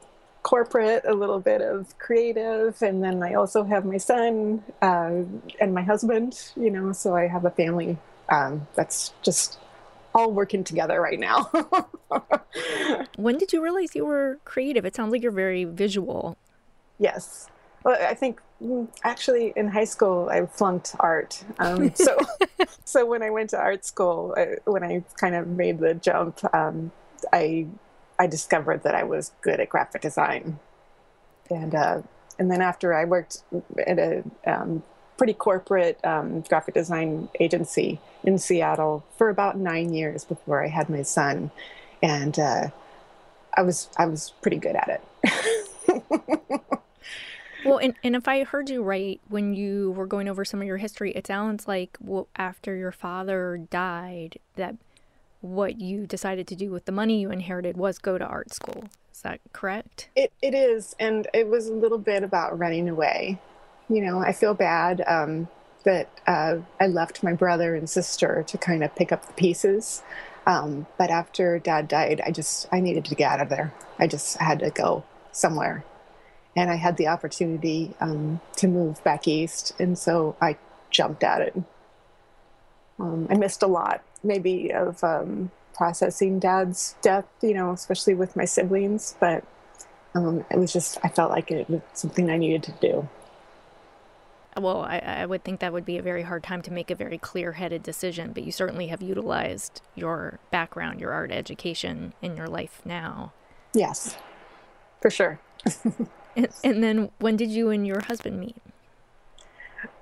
corporate, 0.42 1.04
a 1.06 1.14
little 1.14 1.40
bit 1.40 1.61
of 1.61 1.99
creative, 1.99 2.80
and 2.82 3.02
then 3.02 3.23
I 3.23 3.35
also 3.35 3.64
have 3.64 3.85
my 3.85 3.99
son 3.99 4.62
uh, 4.82 5.23
and 5.61 5.75
my 5.75 5.82
husband, 5.82 6.52
you 6.56 6.70
know, 6.70 6.92
so 6.92 7.14
I 7.14 7.26
have 7.26 7.44
a 7.44 7.50
family 7.50 7.99
um, 8.28 8.66
that's 8.75 9.12
just 9.23 9.58
all 10.14 10.32
working 10.32 10.64
together 10.64 11.00
right 11.00 11.18
now. 11.18 11.50
when 13.16 13.38
did 13.38 13.52
you 13.52 13.62
realize 13.62 13.94
you 13.94 14.04
were 14.04 14.38
creative? 14.44 14.85
It 14.85 14.94
sounds 14.94 15.12
like 15.12 15.23
you're 15.23 15.32
very 15.32 15.64
visual. 15.64 16.37
Yes. 16.99 17.49
Well, 17.85 17.97
I 18.00 18.14
think 18.14 18.40
mm, 18.62 18.88
actually 19.04 19.52
in 19.54 19.68
high 19.68 19.85
school 19.85 20.28
I 20.30 20.47
flunked 20.47 20.97
art. 20.99 21.44
Um, 21.58 21.94
so, 21.94 22.16
so 22.85 23.06
when 23.06 23.23
I 23.23 23.30
went 23.30 23.50
to 23.50 23.58
art 23.58 23.85
school, 23.85 24.35
I, 24.37 24.56
when 24.64 24.82
I 24.82 25.04
kind 25.16 25.35
of 25.35 25.47
made 25.47 25.78
the 25.78 25.94
jump, 25.94 26.40
um, 26.54 26.90
I 27.33 27.67
I 28.19 28.27
discovered 28.27 28.83
that 28.83 28.95
I 28.95 29.05
was 29.05 29.33
good 29.41 29.61
at 29.61 29.69
graphic 29.69 30.03
design, 30.03 30.59
and 31.51 31.75
uh, 31.75 32.03
and 32.39 32.51
then 32.51 32.61
after 32.61 32.95
I 32.95 33.05
worked 33.05 33.43
at 33.87 33.99
a 33.99 34.25
um, 34.47 34.83
pretty 35.17 35.35
corporate 35.35 36.03
um, 36.05 36.41
graphic 36.43 36.75
design 36.75 37.29
agency 37.41 38.01
in 38.25 38.39
Seattle 38.39 39.05
for 39.17 39.29
about 39.29 39.59
nine 39.59 39.93
years 39.93 40.25
before 40.25 40.65
I 40.65 40.69
had 40.69 40.89
my 40.89 41.03
son, 41.03 41.51
and 42.03 42.39
uh, 42.39 42.69
I 43.57 43.63
was 43.63 43.89
I 43.97 44.07
was 44.07 44.33
pretty 44.41 44.59
good 44.59 44.77
at 44.77 44.89
it. 44.89 46.03
well, 47.65 47.79
and, 47.79 47.95
and 48.05 48.15
if 48.15 48.29
I 48.29 48.45
heard 48.45 48.71
you 48.71 48.83
right, 48.83 49.21
when 49.29 49.55
you 49.55 49.91
were 49.93 50.07
going 50.07 50.29
over 50.29 50.45
some 50.45 50.61
of 50.61 50.67
your 50.67 50.77
history, 50.77 51.13
it 51.13 51.27
sounds 51.27 51.67
like 51.67 51.99
well, 52.01 52.29
after 52.37 52.77
your 52.77 52.93
father 52.93 53.67
died, 53.71 54.39
that 54.57 54.77
what 55.49 55.81
you 55.81 56.07
decided 56.07 56.47
to 56.49 56.57
do 56.57 56.71
with 56.71 56.85
the 56.85 56.93
money 56.93 57.21
you 57.21 57.31
inherited 57.31 57.76
was 57.76 57.99
go 57.99 58.19
to 58.19 58.25
art 58.25 58.52
school. 58.52 58.85
Is 59.12 59.23
that 59.23 59.40
correct? 59.52 60.09
It, 60.14 60.33
it 60.43 60.55
is. 60.55 60.95
And 61.00 61.26
it 61.35 61.49
was 61.49 61.69
a 61.69 61.75
little 61.75 61.99
bit 61.99 62.23
about 62.23 62.59
running 62.59 62.88
away. 62.88 63.40
You 63.88 64.02
know, 64.02 64.19
I 64.21 64.33
feel 64.33 64.55
bad 64.55 65.02
um, 65.07 65.49
that 65.85 66.09
uh, 66.26 66.59
I 66.78 66.87
left 66.87 67.23
my 67.23 67.33
brother 67.33 67.75
and 67.75 67.88
sister 67.88 68.45
to 68.47 68.59
kind 68.59 68.85
of 68.85 68.95
pick 68.95 69.11
up 69.11 69.26
the 69.26 69.33
pieces. 69.33 70.02
Um, 70.47 70.87
but 70.97 71.11
after 71.11 71.59
dad 71.59 71.88
died, 71.88 72.23
I 72.25 72.31
just, 72.31 72.69
I 72.71 72.81
needed 72.81 73.05
to 73.07 73.14
get 73.14 73.33
out 73.33 73.40
of 73.40 73.49
there. 73.49 73.75
I 73.99 74.07
just 74.07 74.37
had 74.37 74.61
to 74.61 74.71
go 74.71 75.05
somewhere. 75.33 75.85
And 76.55 76.71
I 76.71 76.76
had 76.76 76.97
the 76.97 77.09
opportunity 77.09 77.95
um, 78.00 78.40
to 78.57 78.69
move 78.69 79.02
back 79.05 79.26
east. 79.26 79.73
And 79.78 79.99
so 79.99 80.37
I 80.40 80.57
jumped 80.90 81.23
at 81.23 81.40
it 81.40 81.62
Um, 82.99 83.26
I 83.31 83.35
missed 83.35 83.62
a 83.62 83.67
lot, 83.67 84.02
maybe 84.23 84.73
of 84.73 85.02
um, 85.05 85.50
processing 85.75 86.38
dad's 86.38 86.97
death, 87.02 87.26
you 87.40 87.55
know, 87.55 87.73
especially 87.73 88.14
with 88.14 88.35
my 88.37 88.45
siblings. 88.45 89.14
But 89.21 89.45
um, 90.14 90.45
it 90.50 90.59
was 90.59 90.73
just, 90.73 90.99
I 91.05 91.09
felt 91.09 91.31
like 91.31 91.50
it 91.50 91.69
was 91.71 91.81
something 91.95 92.31
I 92.31 92.37
needed 92.37 92.62
to 92.64 92.73
do. 92.81 93.09
Well, 94.57 94.83
I, 94.83 94.99
I 94.99 95.26
would 95.26 95.45
think 95.45 95.61
that 95.61 95.73
would 95.73 95.85
be 95.85 95.99
a 95.99 96.02
very 96.02 96.23
hard 96.23 96.43
time 96.43 96.62
to 96.62 96.73
make 96.73 96.90
a 96.90 96.95
very 96.95 97.19
clear 97.19 97.52
headed 97.52 97.83
decision, 97.83 98.33
but 98.33 98.43
you 98.43 98.50
certainly 98.50 98.88
have 98.88 99.00
utilized 99.00 99.83
your 99.95 100.40
background, 100.50 101.00
your 101.00 101.12
art 101.12 101.31
education 101.31 102.12
in 102.21 102.37
your 102.37 102.49
life 102.49 102.83
now. 102.85 103.33
Yes, 103.73 104.17
for 105.00 105.11
sure. 105.11 105.38
and, 106.37 106.49
and, 106.64 106.83
then 106.83 107.11
when 107.19 107.37
did 107.37 107.50
you 107.50 107.71
and 107.71 107.87
your 107.87 108.00
husband 108.00 108.40
meet? 108.40 108.57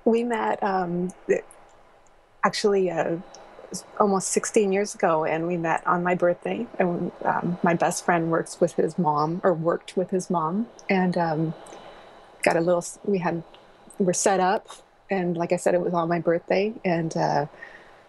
We 0.05 0.23
met 0.23 0.61
um, 0.63 1.11
actually 2.43 2.89
uh, 2.89 3.17
almost 3.99 4.29
16 4.29 4.71
years 4.71 4.95
ago, 4.95 5.25
and 5.25 5.47
we 5.47 5.57
met 5.57 5.85
on 5.85 6.03
my 6.03 6.15
birthday. 6.15 6.67
And 6.79 7.11
um, 7.23 7.57
my 7.63 7.73
best 7.73 8.05
friend 8.05 8.31
works 8.31 8.59
with 8.59 8.73
his 8.75 8.97
mom, 8.97 9.41
or 9.43 9.53
worked 9.53 9.97
with 9.97 10.09
his 10.11 10.29
mom, 10.29 10.67
and 10.89 11.17
um, 11.17 11.53
got 12.43 12.57
a 12.57 12.61
little. 12.61 12.85
We 13.03 13.19
had 13.19 13.43
we're 13.99 14.13
set 14.13 14.39
up, 14.39 14.67
and 15.09 15.35
like 15.35 15.51
I 15.51 15.57
said, 15.57 15.73
it 15.73 15.81
was 15.81 15.93
on 15.93 16.07
my 16.07 16.19
birthday, 16.19 16.73
and 16.85 17.15
uh, 17.15 17.45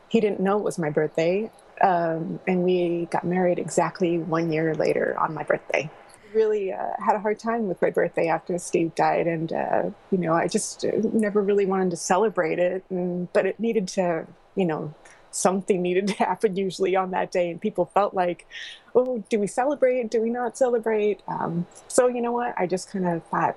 he 0.08 0.20
didn't 0.20 0.40
know 0.40 0.58
it 0.58 0.64
was 0.64 0.78
my 0.78 0.90
birthday, 0.90 1.50
um, 1.80 2.40
and 2.46 2.64
we 2.64 3.08
got 3.10 3.24
married 3.24 3.58
exactly 3.58 4.18
one 4.18 4.52
year 4.52 4.74
later 4.74 5.16
on 5.18 5.34
my 5.34 5.42
birthday. 5.42 5.90
Really 6.34 6.72
uh, 6.72 6.92
had 7.04 7.16
a 7.16 7.20
hard 7.20 7.38
time 7.38 7.68
with 7.68 7.80
my 7.80 7.90
birthday 7.90 8.28
after 8.28 8.58
Steve 8.58 8.94
died, 8.94 9.26
and 9.26 9.52
uh, 9.52 9.90
you 10.10 10.18
know, 10.18 10.34
I 10.34 10.48
just 10.48 10.84
uh, 10.84 10.90
never 11.12 11.40
really 11.40 11.66
wanted 11.66 11.90
to 11.90 11.96
celebrate 11.96 12.58
it, 12.58 12.84
and, 12.90 13.32
but 13.32 13.46
it 13.46 13.58
needed 13.58 13.88
to, 13.88 14.26
you 14.54 14.64
know, 14.64 14.94
something 15.30 15.80
needed 15.80 16.08
to 16.08 16.14
happen 16.18 16.56
usually 16.56 16.96
on 16.96 17.10
that 17.12 17.30
day, 17.30 17.50
and 17.50 17.60
people 17.60 17.86
felt 17.86 18.14
like, 18.14 18.46
oh, 18.94 19.24
do 19.28 19.38
we 19.38 19.46
celebrate? 19.46 20.10
Do 20.10 20.20
we 20.20 20.30
not 20.30 20.56
celebrate? 20.56 21.20
Um, 21.28 21.66
so 21.88 22.08
you 22.08 22.20
know 22.20 22.32
what? 22.32 22.54
I 22.58 22.66
just 22.66 22.90
kind 22.90 23.06
of 23.06 23.22
thought, 23.24 23.56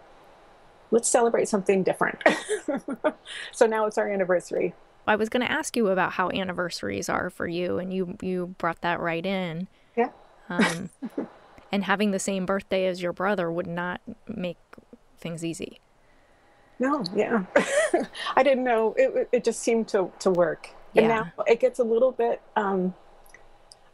let's 0.92 1.10
celebrate 1.10 1.48
something 1.48 1.84
different. 1.84 2.22
so 3.52 3.66
now 3.66 3.86
it's 3.86 3.98
our 3.98 4.10
anniversary. 4.10 4.74
I 5.08 5.16
was 5.16 5.30
going 5.30 5.46
to 5.46 5.52
ask 5.52 5.76
you 5.76 5.88
about 5.88 6.14
how 6.14 6.30
anniversaries 6.30 7.10
are 7.10 7.30
for 7.30 7.48
you, 7.48 7.80
and 7.80 7.94
you 7.94 8.18
you 8.22 8.56
brought 8.58 8.82
that 8.82 9.00
right 9.00 9.26
in. 9.26 9.68
Yeah. 9.96 10.10
Um, 10.50 10.90
and 11.72 11.84
having 11.84 12.12
the 12.12 12.20
same 12.20 12.46
birthday 12.46 12.86
as 12.86 13.02
your 13.02 13.14
brother 13.14 13.52
would 13.52 13.68
not 13.68 14.02
make 14.28 14.58
things 15.18 15.46
easy. 15.46 15.80
No, 16.80 17.04
yeah, 17.16 17.46
I 18.36 18.44
didn't 18.44 18.64
know. 18.64 18.96
It 18.98 19.30
it 19.32 19.44
just 19.44 19.60
seemed 19.60 19.88
to 19.90 20.12
to 20.20 20.32
work, 20.32 20.70
and 20.96 21.06
yeah. 21.06 21.16
now 21.38 21.44
it 21.46 21.60
gets 21.60 21.78
a 21.78 21.84
little 21.84 22.12
bit 22.12 22.42
um, 22.56 22.96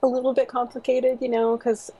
a 0.02 0.08
little 0.08 0.34
bit 0.34 0.48
complicated, 0.48 1.20
you 1.22 1.28
know, 1.28 1.58
because 1.58 1.92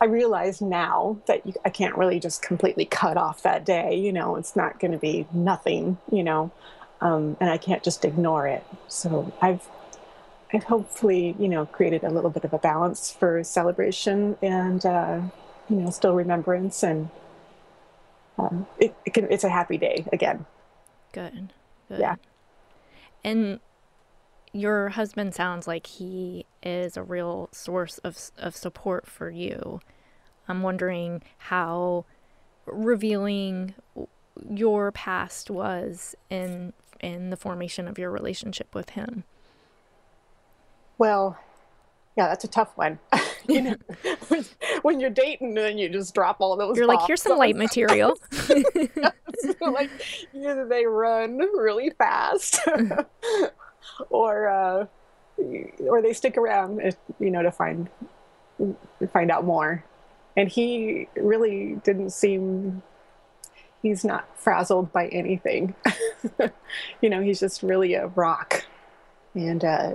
I 0.00 0.06
realize 0.06 0.60
now 0.60 1.18
that 1.26 1.46
you, 1.46 1.54
I 1.64 1.70
can't 1.70 1.96
really 1.96 2.18
just 2.18 2.42
completely 2.42 2.86
cut 2.86 3.16
off 3.16 3.42
that 3.44 3.64
day. 3.64 3.94
You 3.94 4.12
know, 4.12 4.34
it's 4.34 4.56
not 4.56 4.80
going 4.80 4.92
to 4.92 4.98
be 4.98 5.28
nothing. 5.32 5.98
You 6.10 6.24
know, 6.24 6.50
um, 7.00 7.36
and 7.40 7.48
I 7.48 7.56
can't 7.56 7.84
just 7.84 8.04
ignore 8.04 8.48
it. 8.48 8.64
So 8.88 9.32
I've 9.40 9.68
I've 10.52 10.64
hopefully 10.64 11.36
you 11.38 11.48
know 11.48 11.66
created 11.66 12.04
a 12.04 12.10
little 12.10 12.30
bit 12.30 12.44
of 12.44 12.52
a 12.52 12.58
balance 12.58 13.12
for 13.12 13.42
celebration 13.44 14.36
and 14.42 14.84
uh, 14.84 15.20
you 15.68 15.76
know 15.76 15.90
still 15.90 16.14
remembrance 16.14 16.82
and 16.82 17.10
um, 18.38 18.66
it, 18.78 18.94
it 19.04 19.14
can, 19.14 19.30
it's 19.30 19.44
a 19.44 19.48
happy 19.50 19.76
day 19.76 20.06
again. 20.12 20.46
Good. 21.12 21.52
Good. 21.88 22.00
Yeah. 22.00 22.16
And 23.22 23.60
your 24.52 24.90
husband 24.90 25.34
sounds 25.34 25.68
like 25.68 25.86
he 25.86 26.46
is 26.62 26.96
a 26.96 27.02
real 27.02 27.48
source 27.52 27.98
of, 27.98 28.18
of 28.38 28.56
support 28.56 29.06
for 29.06 29.30
you. 29.30 29.80
I'm 30.48 30.62
wondering 30.62 31.22
how 31.38 32.06
revealing 32.66 33.74
your 34.48 34.90
past 34.92 35.50
was 35.50 36.14
in 36.28 36.72
in 37.00 37.30
the 37.30 37.36
formation 37.36 37.88
of 37.88 37.98
your 37.98 38.10
relationship 38.10 38.74
with 38.74 38.90
him. 38.90 39.24
Well, 41.00 41.38
yeah, 42.14 42.28
that's 42.28 42.44
a 42.44 42.48
tough 42.48 42.76
one. 42.76 42.98
you 43.48 43.62
know, 43.62 43.76
when, 44.82 45.00
you're 45.00 45.08
dating, 45.08 45.54
then 45.54 45.78
you 45.78 45.88
just 45.88 46.14
drop 46.14 46.36
all 46.40 46.58
those. 46.58 46.76
You're 46.76 46.86
like, 46.86 47.06
here's 47.06 47.22
some 47.22 47.38
light 47.38 47.56
material. 47.56 48.20
like 49.62 49.90
either 50.34 50.66
they 50.68 50.84
run 50.84 51.38
really 51.38 51.88
fast, 51.96 52.60
or 54.10 54.48
uh, 54.48 54.86
or 55.88 56.02
they 56.02 56.12
stick 56.12 56.36
around, 56.36 56.82
eh, 56.82 56.90
you 57.18 57.30
know, 57.30 57.42
to 57.42 57.50
find 57.50 57.88
to 58.58 59.06
find 59.10 59.30
out 59.30 59.46
more. 59.46 59.82
And 60.36 60.50
he 60.50 61.08
really 61.16 61.80
didn't 61.82 62.10
seem. 62.10 62.82
He's 63.80 64.04
not 64.04 64.28
frazzled 64.38 64.92
by 64.92 65.06
anything. 65.06 65.74
you 67.00 67.08
know, 67.08 67.22
he's 67.22 67.40
just 67.40 67.62
really 67.62 67.94
a 67.94 68.08
rock, 68.08 68.66
and 69.34 69.64
uh, 69.64 69.92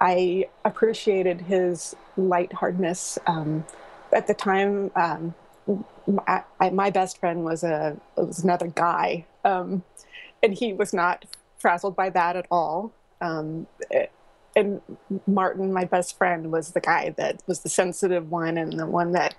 I 0.00 0.48
appreciated 0.64 1.42
his 1.42 1.94
lightheartedness. 2.16 3.18
Um, 3.26 3.64
at 4.12 4.26
the 4.26 4.34
time, 4.34 4.90
um, 4.96 5.34
I, 6.26 6.42
I, 6.60 6.70
my 6.70 6.90
best 6.90 7.18
friend 7.18 7.44
was 7.44 7.64
a 7.64 7.96
was 8.16 8.44
another 8.44 8.68
guy, 8.68 9.24
um, 9.44 9.82
and 10.42 10.54
he 10.54 10.72
was 10.72 10.92
not 10.92 11.24
frazzled 11.58 11.96
by 11.96 12.10
that 12.10 12.36
at 12.36 12.46
all. 12.50 12.92
Um, 13.20 13.66
it, 13.90 14.10
and 14.56 14.80
Martin, 15.26 15.72
my 15.72 15.84
best 15.84 16.16
friend, 16.16 16.52
was 16.52 16.72
the 16.72 16.80
guy 16.80 17.10
that 17.16 17.42
was 17.46 17.60
the 17.60 17.68
sensitive 17.68 18.30
one 18.30 18.56
and 18.56 18.78
the 18.78 18.86
one 18.86 19.12
that 19.12 19.34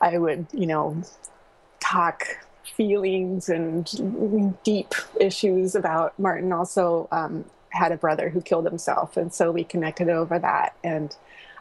I 0.00 0.18
would, 0.18 0.46
you 0.52 0.66
know, 0.66 1.02
talk 1.80 2.24
feelings 2.76 3.48
and 3.48 4.56
deep 4.64 4.94
issues 5.20 5.74
about. 5.74 6.18
Martin 6.18 6.52
also 6.52 7.08
um, 7.12 7.44
had 7.74 7.92
a 7.92 7.96
brother 7.96 8.30
who 8.30 8.40
killed 8.40 8.64
himself, 8.64 9.16
and 9.16 9.32
so 9.32 9.50
we 9.50 9.64
connected 9.64 10.08
over 10.08 10.38
that. 10.38 10.74
And 10.82 11.14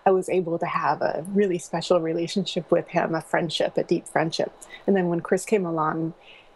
I 0.06 0.12
was 0.12 0.30
able 0.30 0.60
to 0.60 0.66
have 0.66 1.02
a 1.02 1.26
really 1.30 1.58
special 1.58 2.00
relationship 2.00 2.70
with 2.72 2.88
him, 2.90 3.16
a 3.16 3.22
friendship, 3.22 3.78
a 3.78 3.84
deep 3.84 4.08
friendship. 4.08 4.52
And 4.86 4.96
then 4.96 5.08
when 5.08 5.22
Chris 5.22 5.46
came 5.46 5.66
along, 5.66 6.14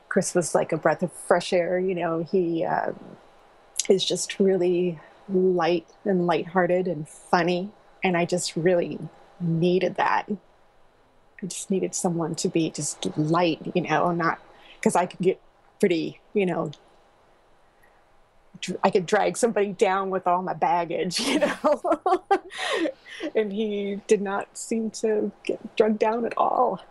Chris 0.10 0.36
was 0.36 0.54
like 0.54 0.72
a 0.72 0.78
breath 0.78 1.04
of 1.04 1.12
fresh 1.12 1.54
air. 1.54 1.80
You 1.80 1.96
know, 1.96 2.24
he 2.24 2.66
uh, 2.66 2.92
is 3.90 4.04
just 4.04 4.40
really 4.40 5.00
light 5.30 5.88
and 6.06 6.26
lighthearted 6.28 6.88
and 6.88 7.08
funny. 7.08 7.72
And 8.04 8.18
I 8.18 8.26
just 8.26 8.56
really 8.56 9.00
needed 9.40 9.96
that. 9.96 10.26
I 11.42 11.46
just 11.46 11.70
needed 11.70 11.94
someone 11.96 12.36
to 12.36 12.50
be 12.50 12.70
just 12.70 13.06
light, 13.18 13.60
you 13.76 13.82
know, 13.82 14.12
not 14.12 14.40
because 14.76 14.96
I 14.96 15.06
could 15.06 15.20
get 15.20 15.42
pretty, 15.80 16.20
you 16.34 16.46
know, 16.46 16.72
I 18.84 18.90
could 18.90 19.06
drag 19.06 19.38
somebody 19.38 19.74
down 19.74 20.10
with 20.10 20.28
all 20.28 20.42
my 20.42 20.54
baggage, 20.54 21.20
you 21.22 21.40
know. 21.40 22.24
and 23.36 23.52
he 23.52 24.02
did 24.08 24.22
not 24.22 24.58
seem 24.58 24.92
to 24.92 25.32
get 25.44 25.76
drugged 25.76 26.00
down 26.00 26.26
at 26.26 26.38
all 26.38 26.82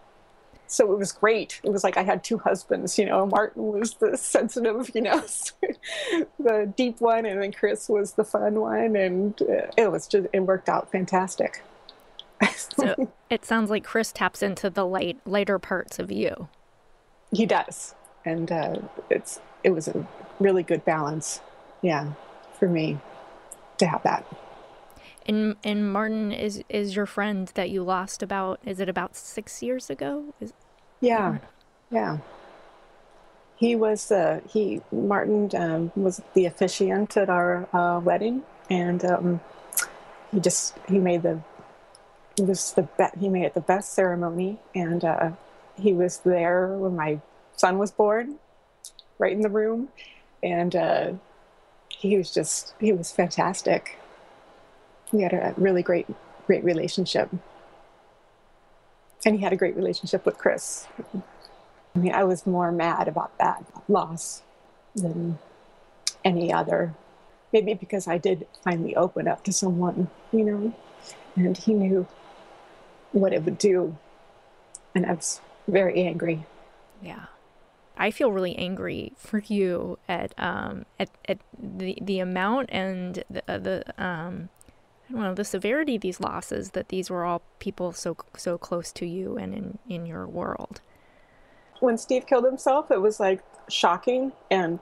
so 0.67 0.93
it 0.93 0.99
was 0.99 1.13
great. 1.13 1.61
It 1.63 1.71
was 1.71 1.85
like 1.85 1.97
I 1.97 2.03
had 2.03 2.25
two 2.25 2.39
husbands, 2.39 2.99
you 2.99 3.07
know. 3.07 3.27
Martin 3.27 3.73
was 3.73 3.95
the 3.95 4.17
sensitive, 4.17 4.91
you 4.95 5.03
know, 5.03 5.21
the 6.39 6.73
deep 6.77 7.01
one, 7.01 7.25
and 7.25 7.43
then 7.43 7.53
Chris 7.53 7.89
was 7.89 8.13
the 8.13 8.25
fun 8.25 8.61
one, 8.61 8.97
and 8.97 9.41
uh, 9.43 9.71
it 9.77 9.91
was 9.91 10.07
just 10.07 10.27
it 10.33 10.41
worked 10.41 10.69
out 10.69 10.91
fantastic. 10.91 11.63
so 12.55 13.13
it 13.31 13.45
sounds 13.45 13.71
like 13.71 13.85
Chris 13.85 14.13
taps 14.13 14.43
into 14.43 14.69
the 14.69 14.85
light, 14.85 15.19
lighter 15.25 15.59
parts 15.59 15.99
of 15.99 16.11
you. 16.11 16.49
He 17.33 17.47
does, 17.47 17.95
and 18.25 18.51
uh, 18.51 18.77
it's 19.09 19.41
it 19.63 19.71
was 19.71 19.89
a 19.89 20.07
really 20.41 20.63
good 20.63 20.85
balance, 20.85 21.41
yeah, 21.83 22.13
for 22.59 22.69
me 22.69 22.99
to 23.79 23.87
have 23.87 24.03
that. 24.03 24.27
And 25.27 25.57
and 25.65 25.93
Martin 25.93 26.33
is 26.33 26.63
is 26.69 26.95
your 26.95 27.07
friend 27.07 27.51
that 27.55 27.71
you 27.71 27.83
lost 27.83 28.23
about 28.23 28.61
is 28.65 28.81
it 28.81 28.89
about 28.89 29.17
six 29.17 29.63
years 29.63 29.91
ago? 29.91 30.35
Is, 30.41 30.53
yeah, 31.01 31.39
yeah. 31.91 32.19
He 33.57 33.75
was 33.75 34.13
uh, 34.13 34.41
he 34.49 34.83
Martin 34.93 35.51
um, 35.57 35.93
was 35.97 36.23
the 36.35 36.47
officiant 36.47 37.17
at 37.17 37.29
our 37.29 37.69
uh, 37.73 38.01
wedding, 38.01 38.43
and 38.71 39.05
um, 39.05 39.41
he 40.31 40.41
just 40.41 40.79
he 40.89 40.99
made 40.99 41.23
the 41.23 41.41
it 42.39 42.47
was 42.47 42.73
the 42.73 42.83
be- 42.83 43.19
he 43.21 43.29
made 43.29 43.45
it 43.45 43.55
the 43.55 43.61
best 43.61 43.95
ceremony, 43.95 44.59
and 44.75 45.05
uh, 45.05 45.31
he 45.77 45.93
was 45.93 46.19
there 46.19 46.69
when 46.69 46.95
my 46.95 47.21
son 47.57 47.79
was 47.79 47.91
born, 47.91 48.39
right 49.19 49.33
in 49.33 49.41
the 49.41 49.49
room, 49.49 49.89
and 50.43 50.77
uh, 50.77 51.13
he 51.99 52.17
was 52.17 52.33
just 52.33 52.75
he 52.81 52.93
was 52.93 53.11
fantastic 53.11 53.99
we 55.13 55.23
had 55.23 55.33
a 55.33 55.55
really 55.57 55.83
great, 55.83 56.07
great 56.47 56.65
relationship. 56.65 57.31
And 59.25 59.37
he 59.37 59.43
had 59.43 59.53
a 59.53 59.57
great 59.57 59.77
relationship 59.77 60.25
with 60.25 60.39
Chris. 60.39 60.87
I 61.95 61.99
mean, 61.99 62.13
I 62.13 62.25
was 62.25 62.47
more 62.47 62.71
mad 62.71 63.09
about 63.09 63.37
that 63.39 63.65
loss 63.89 64.43
than 64.95 65.39
any 66.25 66.53
other 66.53 66.95
maybe 67.53 67.75
because 67.75 68.09
I 68.09 68.19
did 68.19 68.47
finally 68.63 68.97
open 68.97 69.29
up 69.29 69.45
to 69.45 69.53
someone, 69.53 70.11
you 70.33 70.45
know, 70.45 70.75
and 71.37 71.57
he 71.57 71.73
knew 71.73 72.07
what 73.13 73.33
it 73.33 73.45
would 73.45 73.57
do. 73.57 73.97
And 74.95 75.07
I 75.07 75.13
was 75.13 75.41
very 75.69 76.03
angry. 76.03 76.45
Yeah. 77.01 77.27
I 77.97 78.11
feel 78.11 78.31
really 78.33 78.57
angry 78.57 79.13
for 79.17 79.39
you 79.47 79.99
at 80.09 80.35
um 80.39 80.87
at, 80.99 81.11
at 81.27 81.39
the 81.59 81.99
the 82.01 82.19
amount 82.21 82.71
and 82.73 83.25
the, 83.31 83.43
uh, 83.49 83.59
the 83.59 83.85
um 84.03 84.49
I 85.09 85.13
don't 85.13 85.23
know 85.23 85.35
the 85.35 85.45
severity 85.45 85.97
of 85.97 86.03
these 86.03 86.21
losses 86.21 86.71
that 86.71 86.89
these 86.89 87.11
were 87.11 87.25
all 87.25 87.43
people 87.59 87.93
so 87.93 88.17
so 88.37 88.59
close 88.59 88.93
to 88.93 89.07
you 89.07 89.37
and 89.37 89.55
in 89.55 89.79
in 89.89 90.07
your 90.07 90.27
world. 90.27 90.81
When 91.81 91.99
Steve 91.99 92.27
killed 92.27 92.45
himself, 92.45 92.91
it 92.91 93.01
was 93.01 93.21
like 93.21 93.43
shocking 93.69 94.33
and 94.51 94.81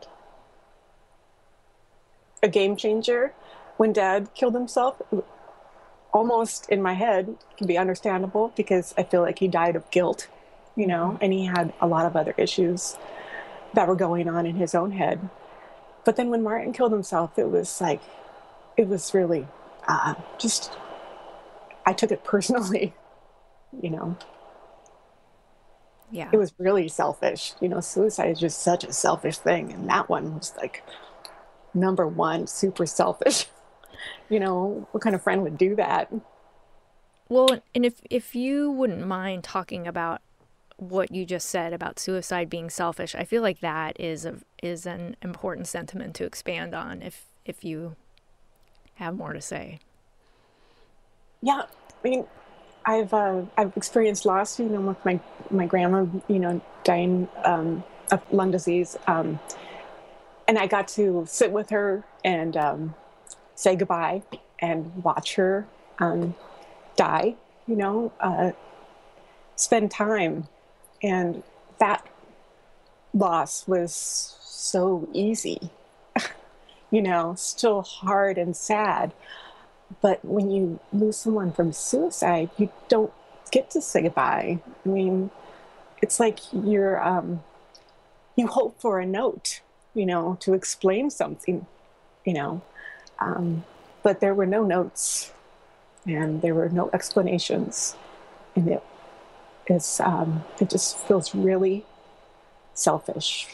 a 2.42 2.48
game 2.48 2.76
changer. 2.76 3.32
When 3.76 3.92
Dad 3.92 4.32
killed 4.34 4.54
himself, 4.54 5.02
almost 6.12 6.68
in 6.68 6.80
my 6.80 6.92
head 6.94 7.36
can 7.58 7.66
be 7.66 7.76
understandable 7.76 8.52
because 8.56 8.94
I 8.96 9.02
feel 9.02 9.20
like 9.20 9.40
he 9.40 9.48
died 9.48 9.74
of 9.74 9.90
guilt, 9.90 10.28
you 10.76 10.86
know, 10.86 11.18
and 11.20 11.32
he 11.32 11.46
had 11.46 11.72
a 11.80 11.86
lot 11.86 12.06
of 12.06 12.16
other 12.16 12.34
issues 12.36 12.96
that 13.74 13.88
were 13.88 13.96
going 13.96 14.28
on 14.28 14.46
in 14.46 14.56
his 14.56 14.74
own 14.74 14.92
head. 14.92 15.28
But 16.04 16.16
then 16.16 16.30
when 16.30 16.42
Martin 16.42 16.72
killed 16.72 16.92
himself, 16.92 17.38
it 17.38 17.50
was 17.50 17.80
like, 17.80 18.00
it 18.76 18.88
was 18.88 19.14
really 19.14 19.46
uh, 19.86 20.14
just, 20.38 20.72
I 21.86 21.92
took 21.92 22.10
it 22.10 22.24
personally, 22.24 22.94
you 23.80 23.90
know. 23.90 24.16
Yeah. 26.10 26.28
It 26.32 26.36
was 26.36 26.54
really 26.58 26.88
selfish. 26.88 27.54
You 27.60 27.68
know, 27.68 27.80
suicide 27.80 28.30
is 28.30 28.38
just 28.38 28.62
such 28.62 28.84
a 28.84 28.92
selfish 28.92 29.38
thing. 29.38 29.72
And 29.72 29.88
that 29.88 30.08
one 30.08 30.34
was 30.34 30.54
like 30.56 30.84
number 31.72 32.06
one, 32.06 32.46
super 32.46 32.86
selfish. 32.86 33.46
you 34.28 34.38
know, 34.38 34.86
what 34.92 35.02
kind 35.02 35.16
of 35.16 35.22
friend 35.22 35.42
would 35.42 35.58
do 35.58 35.74
that? 35.76 36.12
Well, 37.28 37.48
and 37.74 37.84
if 37.84 38.00
if 38.10 38.36
you 38.36 38.70
wouldn't 38.70 39.06
mind 39.06 39.44
talking 39.44 39.86
about 39.86 40.20
what 40.76 41.12
you 41.12 41.24
just 41.24 41.48
said 41.48 41.72
about 41.72 41.98
suicide 41.98 42.50
being 42.50 42.70
selfish, 42.70 43.14
I 43.14 43.24
feel 43.24 43.42
like 43.42 43.60
that 43.60 43.98
is 44.00 44.24
a 44.24 44.36
is 44.62 44.86
an 44.86 45.16
important 45.22 45.68
sentiment 45.68 46.14
to 46.16 46.24
expand 46.24 46.74
on 46.74 47.02
if 47.02 47.26
if 47.44 47.64
you 47.64 47.96
have 48.94 49.16
more 49.16 49.32
to 49.32 49.40
say. 49.40 49.78
Yeah, 51.42 51.62
I 51.62 52.08
mean, 52.08 52.26
I've 52.84 53.12
uh, 53.12 53.42
I've 53.56 53.76
experienced 53.76 54.24
loss, 54.26 54.58
you 54.58 54.66
know, 54.66 54.80
with 54.80 55.04
my 55.04 55.20
my 55.50 55.66
grandma, 55.66 56.06
you 56.28 56.38
know, 56.38 56.60
dying 56.84 57.28
um, 57.44 57.84
of 58.10 58.22
lung 58.32 58.50
disease, 58.50 58.96
um, 59.06 59.38
and 60.48 60.58
I 60.58 60.66
got 60.66 60.88
to 60.88 61.24
sit 61.26 61.52
with 61.52 61.70
her 61.70 62.04
and 62.24 62.56
um, 62.56 62.94
say 63.54 63.76
goodbye 63.76 64.22
and 64.58 65.04
watch 65.04 65.34
her 65.36 65.66
um, 65.98 66.34
die, 66.96 67.36
you 67.66 67.76
know, 67.76 68.12
uh, 68.20 68.52
spend 69.56 69.90
time. 69.90 70.48
And 71.04 71.42
that 71.78 72.06
loss 73.12 73.68
was 73.68 74.38
so 74.40 75.06
easy, 75.12 75.70
you 76.90 77.02
know, 77.02 77.34
still 77.36 77.82
hard 77.82 78.38
and 78.38 78.56
sad. 78.56 79.12
But 80.00 80.24
when 80.24 80.50
you 80.50 80.80
lose 80.94 81.18
someone 81.18 81.52
from 81.52 81.74
suicide, 81.74 82.48
you 82.56 82.70
don't 82.88 83.12
get 83.52 83.70
to 83.72 83.82
say 83.82 84.00
goodbye. 84.02 84.60
I 84.84 84.88
mean, 84.88 85.30
it's 86.00 86.18
like 86.18 86.40
you're, 86.54 87.06
um, 87.06 87.42
you 88.34 88.46
hope 88.46 88.80
for 88.80 88.98
a 88.98 89.04
note, 89.04 89.60
you 89.92 90.06
know, 90.06 90.38
to 90.40 90.54
explain 90.54 91.10
something, 91.10 91.66
you 92.24 92.32
know, 92.32 92.62
um, 93.18 93.64
but 94.02 94.20
there 94.20 94.34
were 94.34 94.46
no 94.46 94.64
notes 94.64 95.32
and 96.06 96.40
there 96.40 96.54
were 96.54 96.70
no 96.70 96.88
explanations. 96.94 97.94
And 98.56 98.68
it 98.68 98.82
is, 99.68 100.00
um, 100.00 100.44
it 100.60 100.70
just 100.70 100.98
feels 100.98 101.34
really 101.34 101.84
selfish. 102.74 103.48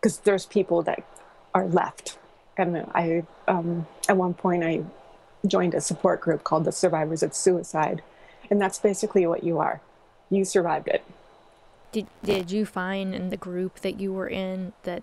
Because 0.00 0.18
there's 0.18 0.46
people 0.46 0.82
that 0.82 1.02
are 1.54 1.66
left. 1.66 2.18
And 2.56 2.76
I, 2.94 3.24
um, 3.46 3.86
at 4.08 4.16
one 4.16 4.34
point, 4.34 4.64
I 4.64 4.82
joined 5.46 5.74
a 5.74 5.80
support 5.80 6.20
group 6.20 6.44
called 6.44 6.64
the 6.64 6.72
Survivors 6.72 7.22
of 7.22 7.34
Suicide. 7.34 8.02
And 8.50 8.60
that's 8.60 8.78
basically 8.78 9.26
what 9.26 9.44
you 9.44 9.58
are. 9.58 9.80
You 10.30 10.44
survived 10.44 10.88
it. 10.88 11.04
Did, 11.90 12.06
did 12.22 12.50
you 12.50 12.66
find 12.66 13.14
in 13.14 13.30
the 13.30 13.36
group 13.36 13.80
that 13.80 13.98
you 13.98 14.12
were 14.12 14.28
in 14.28 14.72
that 14.82 15.02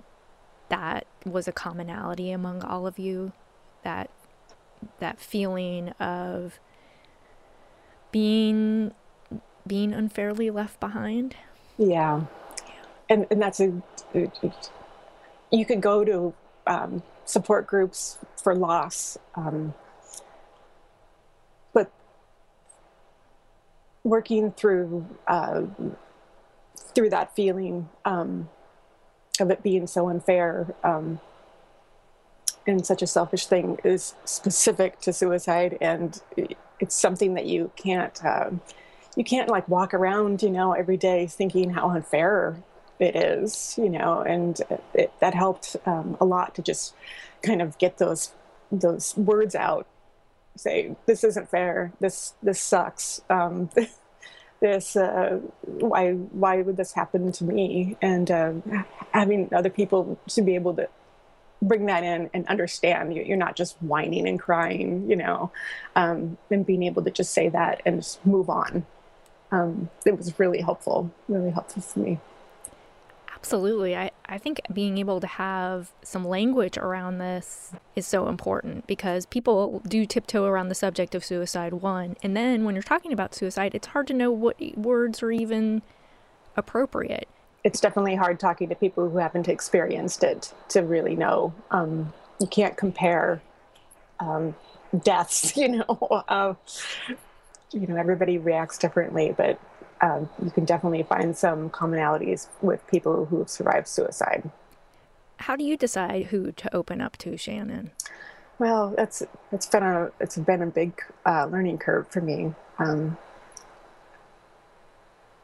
that 0.69 1.05
was 1.25 1.47
a 1.47 1.51
commonality 1.51 2.31
among 2.31 2.63
all 2.63 2.85
of 2.85 2.99
you 2.99 3.31
that 3.83 4.09
that 4.99 5.19
feeling 5.19 5.89
of 5.99 6.59
being 8.15 8.93
being 9.67 9.93
unfairly 9.93 10.49
left 10.49 10.79
behind 10.79 11.35
yeah, 11.77 12.21
yeah. 12.65 12.73
and 13.09 13.27
and 13.29 13.41
that's 13.41 13.59
a 13.59 13.73
you 15.51 15.65
could 15.65 15.81
go 15.81 16.05
to 16.05 16.33
um, 16.65 17.03
support 17.25 17.67
groups 17.67 18.17
for 18.41 18.55
loss 18.55 19.17
um, 19.35 19.73
but 21.73 21.91
working 24.05 24.49
through 24.53 25.05
uh, 25.27 25.63
through 26.93 27.09
that 27.09 27.35
feeling 27.35 27.89
um, 28.05 28.47
of 29.41 29.51
it 29.51 29.61
being 29.61 29.87
so 29.87 30.07
unfair 30.07 30.73
um, 30.85 31.19
and 32.65 32.85
such 32.85 33.01
a 33.01 33.07
selfish 33.07 33.45
thing 33.45 33.77
is 33.83 34.15
specific 34.23 34.99
to 35.01 35.13
suicide, 35.13 35.77
and 35.81 36.21
it's 36.79 36.95
something 36.95 37.35
that 37.35 37.45
you 37.45 37.71
can't 37.75 38.23
um, 38.25 38.61
you 39.15 39.23
can't 39.23 39.49
like 39.49 39.67
walk 39.67 39.93
around, 39.93 40.43
you 40.43 40.49
know, 40.49 40.73
every 40.73 40.97
day 40.97 41.27
thinking 41.27 41.69
how 41.69 41.89
unfair 41.89 42.57
it 42.99 43.15
is, 43.15 43.75
you 43.77 43.89
know, 43.89 44.21
and 44.21 44.61
it, 44.93 45.11
that 45.19 45.33
helped 45.33 45.75
um, 45.85 46.17
a 46.19 46.25
lot 46.25 46.55
to 46.55 46.61
just 46.61 46.93
kind 47.41 47.61
of 47.61 47.77
get 47.77 47.97
those 47.97 48.31
those 48.71 49.15
words 49.17 49.55
out. 49.55 49.87
Say 50.57 50.95
this 51.05 51.23
isn't 51.23 51.49
fair. 51.49 51.91
This 51.99 52.33
this 52.43 52.59
sucks. 52.59 53.21
Um, 53.29 53.69
this 54.61 54.95
uh, 54.95 55.39
why 55.61 56.13
why 56.13 56.61
would 56.61 56.77
this 56.77 56.93
happen 56.93 57.31
to 57.33 57.43
me? 57.43 57.97
And 58.01 58.31
uh, 58.31 58.53
having 59.11 59.53
other 59.53 59.69
people 59.69 60.19
to 60.29 60.41
be 60.41 60.55
able 60.55 60.73
to 60.75 60.89
bring 61.61 61.85
that 61.85 62.03
in 62.03 62.29
and 62.33 62.45
understand 62.47 63.13
you're 63.13 63.37
not 63.37 63.55
just 63.55 63.75
whining 63.81 64.27
and 64.27 64.39
crying 64.39 65.09
you 65.09 65.15
know 65.15 65.51
um, 65.95 66.37
and 66.51 66.65
being 66.65 66.83
able 66.83 67.03
to 67.03 67.11
just 67.11 67.33
say 67.33 67.49
that 67.49 67.81
and 67.85 68.01
just 68.01 68.23
move 68.25 68.49
on 68.49 68.85
um, 69.51 69.89
it 70.05 70.17
was 70.17 70.37
really 70.39 70.61
helpful 70.61 71.11
really 71.27 71.51
helpful 71.51 71.81
for 71.81 71.99
me 71.99 72.19
Absolutely. 73.45 73.95
I, 73.95 74.09
I 74.25 74.39
think 74.39 74.59
being 74.73 74.97
able 74.97 75.19
to 75.19 75.27
have 75.27 75.91
some 76.01 76.25
language 76.27 76.79
around 76.79 77.19
this 77.19 77.73
is 77.95 78.07
so 78.07 78.27
important 78.27 78.87
because 78.87 79.27
people 79.27 79.83
do 79.87 80.07
tiptoe 80.07 80.45
around 80.45 80.69
the 80.69 80.73
subject 80.73 81.13
of 81.13 81.23
suicide, 81.23 81.73
one. 81.73 82.15
And 82.23 82.35
then 82.35 82.63
when 82.63 82.73
you're 82.73 82.81
talking 82.81 83.13
about 83.13 83.35
suicide, 83.35 83.75
it's 83.75 83.85
hard 83.85 84.07
to 84.07 84.15
know 84.15 84.31
what 84.31 84.59
words 84.75 85.21
are 85.21 85.31
even 85.31 85.83
appropriate. 86.57 87.27
It's 87.65 87.81
definitely 87.81 88.15
hard 88.15 88.39
talking 88.39 88.69
to 88.69 88.75
people 88.75 89.09
who 89.09 89.17
haven't 89.17 89.49
experienced 89.49 90.23
it 90.23 90.53
to 90.69 90.83
really 90.83 91.15
know. 91.15 91.51
Um, 91.71 92.13
you 92.39 92.45
can't 92.45 92.77
compare 92.77 93.41
um, 94.19 94.55
deaths, 95.03 95.57
you 95.57 95.69
know. 95.69 96.23
Uh, 96.29 96.53
you 97.71 97.87
know, 97.87 97.95
everybody 97.95 98.37
reacts 98.37 98.77
differently, 98.77 99.33
but 99.35 99.59
um, 99.99 100.29
you 100.43 100.51
can 100.51 100.63
definitely 100.63 101.01
find 101.03 101.35
some 101.35 101.71
commonalities 101.71 102.47
with 102.61 102.85
people 102.87 103.25
who 103.25 103.39
have 103.39 103.49
survived 103.49 103.87
suicide. 103.87 104.49
How 105.39 105.55
do 105.55 105.63
you 105.63 105.75
decide 105.75 106.27
who 106.27 106.51
to 106.51 106.73
open 106.73 107.01
up 107.01 107.17
to, 107.17 107.35
Shannon? 107.35 107.91
Well, 108.59 108.93
it's 108.97 109.21
it's 109.51 109.65
been 109.65 109.83
a 109.83 110.11
it's 110.19 110.37
been 110.37 110.61
a 110.61 110.67
big 110.67 111.01
uh, 111.25 111.47
learning 111.47 111.79
curve 111.79 112.07
for 112.07 112.21
me. 112.21 112.53
Um, 112.77 113.17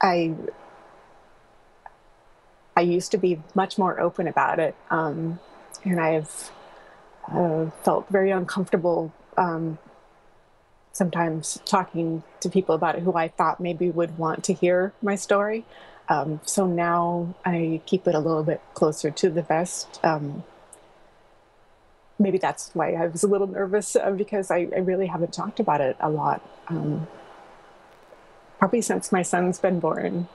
I 0.01 0.33
I 2.75 2.81
used 2.81 3.11
to 3.11 3.17
be 3.17 3.41
much 3.53 3.77
more 3.77 3.99
open 3.99 4.27
about 4.27 4.59
it, 4.59 4.75
um, 4.89 5.39
and 5.83 5.99
I've 5.99 6.51
uh, 7.31 7.69
felt 7.83 8.07
very 8.09 8.31
uncomfortable 8.31 9.13
um, 9.37 9.77
sometimes 10.93 11.59
talking 11.65 12.23
to 12.39 12.49
people 12.49 12.75
about 12.75 12.95
it 12.95 13.03
who 13.03 13.13
I 13.13 13.29
thought 13.29 13.59
maybe 13.59 13.89
would 13.89 14.17
want 14.17 14.43
to 14.45 14.53
hear 14.53 14.93
my 15.01 15.15
story. 15.15 15.65
Um, 16.09 16.41
so 16.43 16.67
now 16.67 17.33
I 17.45 17.81
keep 17.85 18.07
it 18.07 18.15
a 18.15 18.19
little 18.19 18.43
bit 18.43 18.61
closer 18.73 19.11
to 19.11 19.29
the 19.29 19.41
vest. 19.41 19.99
Um, 20.03 20.43
maybe 22.19 22.37
that's 22.37 22.71
why 22.73 22.93
I 22.93 23.07
was 23.07 23.23
a 23.23 23.27
little 23.27 23.47
nervous 23.47 23.95
uh, 23.95 24.11
because 24.11 24.51
I, 24.51 24.67
I, 24.75 24.79
really 24.79 25.07
haven't 25.07 25.33
talked 25.33 25.59
about 25.59 25.81
it 25.81 25.95
a 25.99 26.09
lot. 26.09 26.41
Um, 26.67 27.07
probably 28.59 28.81
since 28.81 29.11
my 29.11 29.21
son's 29.21 29.59
been 29.59 29.79
born. 29.79 30.27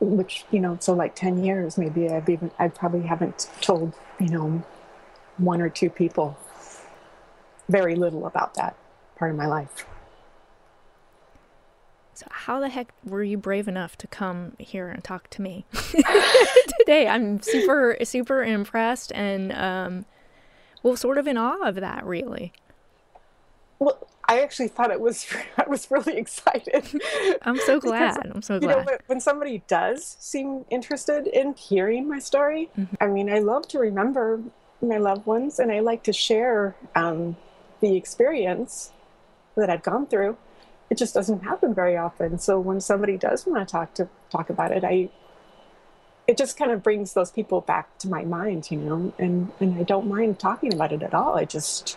Which 0.00 0.44
you 0.50 0.60
know, 0.60 0.78
so 0.80 0.94
like 0.94 1.14
ten 1.14 1.44
years, 1.44 1.76
maybe 1.76 2.08
I've 2.08 2.28
even 2.28 2.50
I 2.58 2.68
probably 2.68 3.02
haven't 3.06 3.50
told 3.60 3.94
you 4.18 4.28
know 4.28 4.62
one 5.36 5.60
or 5.60 5.68
two 5.68 5.90
people 5.90 6.38
very 7.68 7.94
little 7.94 8.26
about 8.26 8.54
that 8.54 8.76
part 9.16 9.30
of 9.30 9.36
my 9.36 9.46
life. 9.46 9.86
So, 12.14 12.26
how 12.30 12.60
the 12.60 12.68
heck 12.68 12.92
were 13.02 13.22
you 13.22 13.38
brave 13.38 13.66
enough 13.66 13.96
to 13.96 14.06
come 14.06 14.52
here 14.58 14.88
and 14.88 15.02
talk 15.02 15.30
to 15.30 15.40
me 15.40 15.64
today? 16.78 17.08
I'm 17.08 17.40
super, 17.40 17.96
super 18.02 18.44
impressed 18.44 19.10
and, 19.14 19.52
um, 19.52 20.04
well, 20.82 20.96
sort 20.96 21.16
of 21.16 21.26
in 21.26 21.38
awe 21.38 21.66
of 21.66 21.76
that, 21.76 22.04
really. 22.04 22.52
Well, 23.78 24.06
I 24.30 24.40
actually 24.40 24.68
thought 24.68 24.90
it 24.90 25.00
was, 25.00 25.26
I 25.58 25.68
was 25.68 25.90
really 25.90 26.16
excited. 26.16 26.84
I'm 27.42 27.58
so 27.58 27.80
glad. 27.80 28.14
Because, 28.14 28.32
I'm 28.34 28.42
so 28.42 28.60
glad. 28.60 28.78
You 28.78 28.84
know, 28.84 28.98
when 29.06 29.20
somebody 29.20 29.62
does 29.66 30.16
seem 30.20 30.64
interested 30.70 31.26
in 31.26 31.54
hearing 31.54 32.08
my 32.08 32.18
story, 32.18 32.70
mm-hmm. 32.78 32.94
I 33.00 33.08
mean, 33.08 33.30
I 33.30 33.40
love 33.40 33.66
to 33.68 33.78
remember 33.78 34.40
my 34.80 34.98
loved 34.98 35.26
ones 35.26 35.58
and 35.58 35.70
I 35.70 35.80
like 35.80 36.04
to 36.04 36.12
share 36.12 36.74
um, 36.94 37.36
the 37.80 37.96
experience 37.96 38.92
that 39.56 39.68
I've 39.68 39.82
gone 39.82 40.06
through 40.06 40.38
it 40.90 40.98
just 40.98 41.14
doesn't 41.14 41.44
happen 41.44 41.72
very 41.72 41.96
often. 41.96 42.38
So 42.38 42.58
when 42.58 42.80
somebody 42.80 43.16
does 43.16 43.46
want 43.46 43.66
to 43.66 43.70
talk 43.70 43.94
to 43.94 44.08
talk 44.30 44.50
about 44.50 44.72
it, 44.72 44.84
I 44.84 45.08
it 46.26 46.36
just 46.36 46.56
kind 46.56 46.70
of 46.70 46.82
brings 46.82 47.14
those 47.14 47.30
people 47.30 47.60
back 47.60 47.96
to 47.98 48.08
my 48.08 48.24
mind, 48.24 48.70
you 48.70 48.78
know, 48.78 49.14
and 49.18 49.52
and 49.60 49.78
I 49.78 49.84
don't 49.84 50.08
mind 50.08 50.40
talking 50.40 50.74
about 50.74 50.92
it 50.92 51.02
at 51.02 51.14
all. 51.14 51.38
I 51.38 51.44
just 51.44 51.96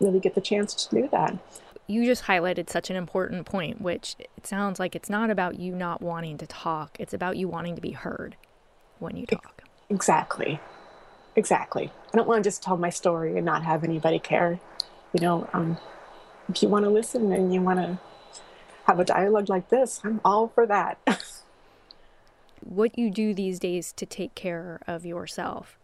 really 0.00 0.20
get 0.20 0.34
the 0.34 0.40
chance 0.40 0.74
to 0.74 0.94
do 0.94 1.08
that. 1.12 1.38
You 1.86 2.04
just 2.04 2.24
highlighted 2.24 2.68
such 2.68 2.90
an 2.90 2.96
important 2.96 3.46
point, 3.46 3.80
which 3.80 4.16
it 4.18 4.46
sounds 4.46 4.78
like 4.78 4.94
it's 4.94 5.08
not 5.08 5.30
about 5.30 5.58
you 5.58 5.74
not 5.74 6.02
wanting 6.02 6.36
to 6.38 6.46
talk. 6.46 6.96
It's 6.98 7.14
about 7.14 7.36
you 7.36 7.48
wanting 7.48 7.76
to 7.76 7.80
be 7.80 7.92
heard 7.92 8.36
when 8.98 9.16
you 9.16 9.26
talk. 9.26 9.62
Exactly. 9.88 10.60
Exactly. 11.34 11.90
I 12.12 12.16
don't 12.16 12.28
want 12.28 12.42
to 12.42 12.48
just 12.48 12.62
tell 12.62 12.76
my 12.76 12.90
story 12.90 13.36
and 13.36 13.46
not 13.46 13.62
have 13.62 13.84
anybody 13.84 14.18
care. 14.18 14.60
You 15.12 15.20
know, 15.20 15.48
um, 15.52 15.78
if 16.48 16.62
you 16.62 16.68
want 16.68 16.84
to 16.84 16.90
listen 16.90 17.32
and 17.32 17.54
you 17.54 17.62
want 17.62 17.78
to 17.78 17.98
have 18.84 18.98
a 18.98 19.04
dialogue 19.04 19.48
like 19.48 19.68
this, 19.68 20.00
I'm 20.04 20.20
all 20.24 20.48
for 20.48 20.66
that. 20.66 20.98
what 22.60 22.98
you 22.98 23.10
do 23.10 23.32
these 23.34 23.58
days 23.58 23.92
to 23.92 24.06
take 24.06 24.34
care 24.34 24.80
of 24.86 25.06
yourself? 25.06 25.78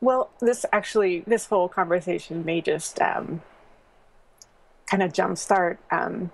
Well, 0.00 0.30
this 0.40 0.64
actually, 0.72 1.20
this 1.26 1.46
whole 1.46 1.68
conversation 1.68 2.44
may 2.44 2.60
just 2.60 3.00
um, 3.02 3.42
kind 4.90 5.02
of 5.02 5.12
jumpstart 5.12 5.78
um, 5.90 6.30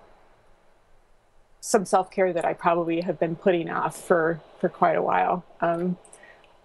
some 1.61 1.85
self 1.85 2.11
care 2.11 2.33
that 2.33 2.45
I 2.45 2.55
probably 2.55 3.01
have 3.03 3.19
been 3.19 3.37
putting 3.37 3.71
off 3.71 3.97
for 3.97 4.41
for 4.61 4.69
quite 4.69 4.97
a 4.97 5.03
while. 5.03 5.45
Um, 5.61 5.99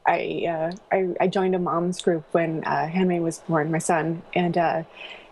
I, 0.06 0.46
uh, 0.48 0.72
I, 0.92 1.10
I 1.20 1.28
joined 1.28 1.54
a 1.54 1.60
mom's 1.60 2.02
group 2.02 2.26
when 2.32 2.64
uh, 2.64 2.88
Henry 2.88 3.20
was 3.20 3.40
born, 3.40 3.72
my 3.72 3.78
son, 3.78 4.24
and 4.34 4.58
uh, 4.58 4.84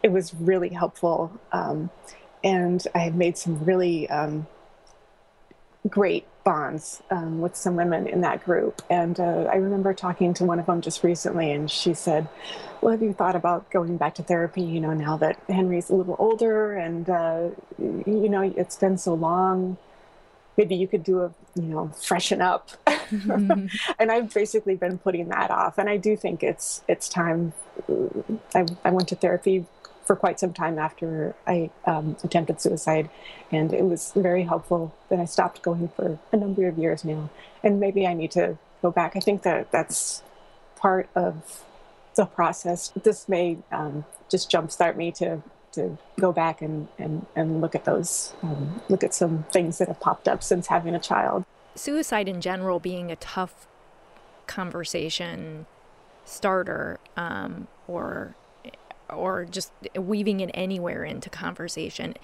it 0.03 0.11
was 0.11 0.33
really 0.35 0.69
helpful. 0.69 1.31
Um, 1.51 1.89
and 2.43 2.85
I 2.93 2.99
have 2.99 3.15
made 3.15 3.37
some 3.37 3.63
really 3.65 4.07
um, 4.09 4.47
great 5.87 6.25
bonds 6.43 7.01
um, 7.09 7.39
with 7.39 7.55
some 7.55 7.75
women 7.75 8.07
in 8.07 8.21
that 8.21 8.43
group. 8.43 8.81
And 8.89 9.19
uh, 9.19 9.47
I 9.51 9.55
remember 9.55 9.93
talking 9.93 10.33
to 10.35 10.45
one 10.45 10.59
of 10.59 10.65
them 10.65 10.81
just 10.81 11.03
recently, 11.03 11.51
and 11.51 11.69
she 11.69 11.93
said, 11.93 12.27
"Well, 12.81 12.91
have 12.91 13.01
you 13.01 13.13
thought 13.13 13.35
about 13.35 13.69
going 13.71 13.97
back 13.97 14.15
to 14.15 14.23
therapy? 14.23 14.61
You 14.61 14.81
know, 14.81 14.93
now 14.93 15.17
that 15.17 15.39
Henry's 15.47 15.89
a 15.89 15.95
little 15.95 16.15
older, 16.19 16.73
and 16.73 17.09
uh, 17.09 17.49
you 17.77 18.29
know, 18.29 18.41
it's 18.41 18.75
been 18.75 18.97
so 18.97 19.13
long." 19.13 19.77
Maybe 20.57 20.75
you 20.75 20.89
could 20.89 21.05
do 21.05 21.21
a, 21.21 21.33
you 21.55 21.61
know, 21.61 21.87
freshen 21.87 22.41
up. 22.41 22.71
Mm-hmm. 22.85 23.67
and 23.99 24.11
I've 24.11 24.33
basically 24.33 24.75
been 24.75 24.97
putting 24.97 25.29
that 25.29 25.51
off. 25.51 25.77
And 25.77 25.89
I 25.89 25.95
do 25.95 26.17
think 26.17 26.43
it's 26.43 26.83
it's 26.89 27.07
time. 27.07 27.53
I, 28.53 28.65
I 28.83 28.91
went 28.91 29.07
to 29.07 29.15
therapy 29.15 29.65
for 30.09 30.15
quite 30.15 30.39
some 30.39 30.51
time 30.51 30.79
after 30.79 31.35
I 31.45 31.69
um, 31.85 32.17
attempted 32.23 32.59
suicide, 32.59 33.11
and 33.51 33.71
it 33.71 33.83
was 33.83 34.11
very 34.15 34.41
helpful. 34.41 34.91
Then 35.07 35.19
I 35.19 35.25
stopped 35.25 35.61
going 35.61 35.89
for 35.89 36.17
a 36.31 36.35
number 36.35 36.67
of 36.67 36.79
years 36.79 37.05
now, 37.05 37.29
and 37.61 37.79
maybe 37.79 38.07
I 38.07 38.15
need 38.15 38.31
to 38.31 38.57
go 38.81 38.89
back. 38.89 39.15
I 39.15 39.19
think 39.19 39.43
that 39.43 39.71
that's 39.71 40.23
part 40.75 41.11
of 41.13 41.63
the 42.15 42.25
process. 42.25 42.91
This 43.03 43.29
may 43.29 43.59
um, 43.71 44.03
just 44.31 44.49
jumpstart 44.49 44.95
me 44.95 45.11
to 45.11 45.43
to 45.73 45.99
go 46.19 46.31
back 46.31 46.63
and 46.63 46.87
and, 46.97 47.27
and 47.35 47.61
look 47.61 47.75
at 47.75 47.85
those 47.85 48.33
um, 48.41 48.81
look 48.89 49.03
at 49.03 49.13
some 49.13 49.45
things 49.51 49.77
that 49.77 49.89
have 49.89 49.99
popped 49.99 50.27
up 50.27 50.41
since 50.41 50.65
having 50.65 50.95
a 50.95 50.99
child. 50.99 51.45
Suicide 51.75 52.27
in 52.27 52.41
general 52.41 52.79
being 52.79 53.11
a 53.11 53.15
tough 53.15 53.67
conversation 54.47 55.67
starter 56.25 56.99
um, 57.15 57.67
or 57.87 58.33
or 59.11 59.45
just 59.45 59.71
weaving 59.95 60.39
it 60.39 60.51
anywhere 60.53 61.03
into 61.03 61.29
conversation. 61.29 62.15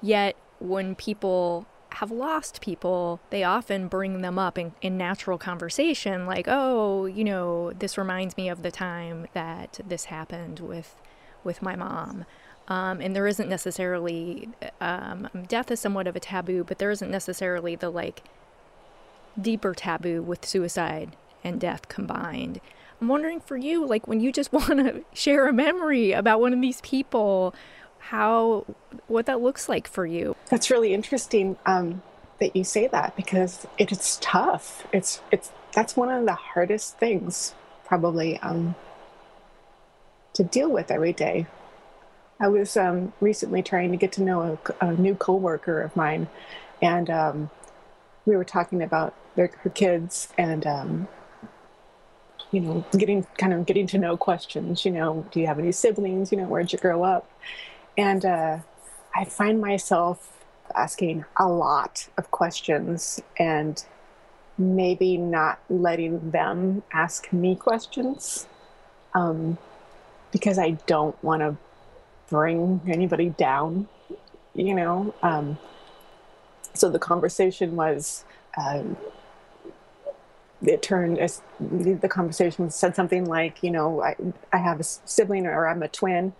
Yet, 0.00 0.36
when 0.58 0.94
people 0.94 1.66
have 1.94 2.10
lost 2.10 2.60
people, 2.60 3.20
they 3.30 3.42
often 3.42 3.88
bring 3.88 4.20
them 4.20 4.38
up 4.38 4.58
in, 4.58 4.72
in 4.82 4.98
natural 4.98 5.38
conversation, 5.38 6.26
like, 6.26 6.46
oh, 6.46 7.06
you 7.06 7.24
know, 7.24 7.72
this 7.72 7.96
reminds 7.96 8.36
me 8.36 8.48
of 8.48 8.62
the 8.62 8.70
time 8.70 9.26
that 9.32 9.80
this 9.86 10.06
happened 10.06 10.60
with 10.60 10.94
with 11.44 11.62
my 11.62 11.76
mom. 11.76 12.24
Um, 12.68 13.00
and 13.00 13.14
there 13.14 13.26
isn't 13.26 13.48
necessarily 13.48 14.48
um, 14.80 15.28
death 15.46 15.70
is 15.70 15.80
somewhat 15.80 16.06
of 16.06 16.16
a 16.16 16.20
taboo, 16.20 16.64
but 16.64 16.78
there 16.78 16.90
isn't 16.90 17.10
necessarily 17.10 17.76
the 17.76 17.90
like 17.90 18.24
deeper 19.40 19.74
taboo 19.74 20.22
with 20.22 20.44
suicide 20.44 21.16
and 21.44 21.60
death 21.60 21.88
combined. 21.88 22.60
I'm 23.00 23.08
wondering 23.08 23.40
for 23.40 23.56
you, 23.56 23.86
like 23.86 24.06
when 24.06 24.20
you 24.20 24.32
just 24.32 24.52
want 24.52 24.78
to 24.78 25.04
share 25.12 25.48
a 25.48 25.52
memory 25.52 26.12
about 26.12 26.40
one 26.40 26.52
of 26.52 26.60
these 26.60 26.80
people, 26.80 27.54
how 27.98 28.64
what 29.08 29.26
that 29.26 29.40
looks 29.40 29.68
like 29.68 29.88
for 29.88 30.06
you. 30.06 30.36
That's 30.48 30.70
really 30.70 30.94
interesting 30.94 31.56
um, 31.66 32.02
that 32.40 32.54
you 32.54 32.64
say 32.64 32.86
that 32.88 33.16
because 33.16 33.66
it, 33.78 33.92
it's 33.92 34.18
tough. 34.20 34.86
It's 34.92 35.20
it's 35.30 35.50
that's 35.72 35.96
one 35.96 36.10
of 36.10 36.24
the 36.24 36.34
hardest 36.34 36.98
things 36.98 37.54
probably 37.84 38.38
um, 38.38 38.74
to 40.34 40.44
deal 40.44 40.70
with 40.70 40.90
every 40.90 41.12
day. 41.12 41.46
I 42.38 42.48
was 42.48 42.76
um, 42.76 43.12
recently 43.20 43.62
trying 43.62 43.92
to 43.92 43.96
get 43.96 44.12
to 44.12 44.22
know 44.22 44.58
a, 44.80 44.86
a 44.86 44.92
new 44.92 45.14
coworker 45.14 45.80
of 45.80 45.96
mine, 45.96 46.28
and 46.82 47.08
um, 47.08 47.50
we 48.26 48.36
were 48.36 48.44
talking 48.44 48.82
about 48.82 49.14
their, 49.36 49.50
her 49.62 49.70
kids 49.70 50.28
and 50.36 50.66
um, 50.66 51.08
you 52.52 52.60
know, 52.60 52.84
getting 52.96 53.26
kind 53.38 53.52
of 53.52 53.66
getting 53.66 53.86
to 53.88 53.98
know 53.98 54.16
questions. 54.16 54.84
You 54.84 54.92
know, 54.92 55.26
do 55.30 55.40
you 55.40 55.46
have 55.46 55.58
any 55.58 55.72
siblings? 55.72 56.30
You 56.30 56.38
know, 56.38 56.44
where'd 56.44 56.72
you 56.72 56.78
grow 56.78 57.02
up? 57.02 57.30
And 57.98 58.24
uh, 58.24 58.58
I 59.14 59.24
find 59.24 59.60
myself 59.60 60.32
asking 60.74 61.24
a 61.36 61.48
lot 61.48 62.08
of 62.18 62.30
questions 62.30 63.20
and 63.38 63.84
maybe 64.58 65.16
not 65.16 65.58
letting 65.68 66.30
them 66.30 66.82
ask 66.92 67.32
me 67.32 67.54
questions 67.54 68.46
um, 69.14 69.58
because 70.32 70.58
I 70.58 70.72
don't 70.86 71.22
want 71.22 71.40
to 71.40 71.56
bring 72.28 72.80
anybody 72.86 73.30
down, 73.30 73.88
you 74.54 74.74
know. 74.74 75.14
Um, 75.22 75.58
so 76.74 76.90
the 76.90 76.98
conversation 76.98 77.76
was. 77.76 78.24
Um, 78.58 78.96
it 80.62 80.82
turned 80.82 81.18
as 81.18 81.42
the 81.60 82.08
conversation 82.08 82.70
said 82.70 82.96
something 82.96 83.26
like, 83.26 83.62
you 83.62 83.70
know, 83.70 84.02
I, 84.02 84.16
I 84.52 84.58
have 84.58 84.80
a 84.80 84.84
sibling 84.84 85.46
or 85.46 85.66
I'm 85.66 85.82
a 85.82 85.88
twin. 85.88 86.32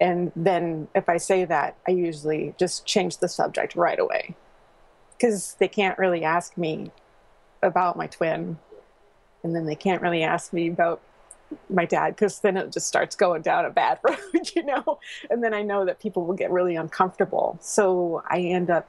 And 0.00 0.32
then 0.36 0.88
if 0.94 1.08
I 1.08 1.16
say 1.16 1.44
that, 1.44 1.76
I 1.86 1.92
usually 1.92 2.54
just 2.58 2.84
change 2.86 3.18
the 3.18 3.28
subject 3.28 3.74
right 3.74 3.98
away 3.98 4.34
because 5.16 5.56
they 5.58 5.68
can't 5.68 5.98
really 5.98 6.24
ask 6.24 6.56
me 6.56 6.90
about 7.62 7.96
my 7.96 8.06
twin. 8.06 8.58
And 9.42 9.54
then 9.54 9.66
they 9.66 9.74
can't 9.74 10.02
really 10.02 10.22
ask 10.22 10.52
me 10.52 10.68
about 10.68 11.00
my 11.68 11.84
dad 11.84 12.14
because 12.14 12.40
then 12.40 12.56
it 12.56 12.72
just 12.72 12.86
starts 12.86 13.14
going 13.16 13.42
down 13.42 13.64
a 13.64 13.70
bad 13.70 13.98
road, 14.04 14.50
you 14.54 14.64
know? 14.64 14.98
And 15.30 15.42
then 15.42 15.54
I 15.54 15.62
know 15.62 15.84
that 15.84 16.00
people 16.00 16.24
will 16.24 16.34
get 16.34 16.50
really 16.50 16.76
uncomfortable. 16.76 17.58
So 17.60 18.22
I 18.28 18.40
end 18.40 18.70
up, 18.70 18.88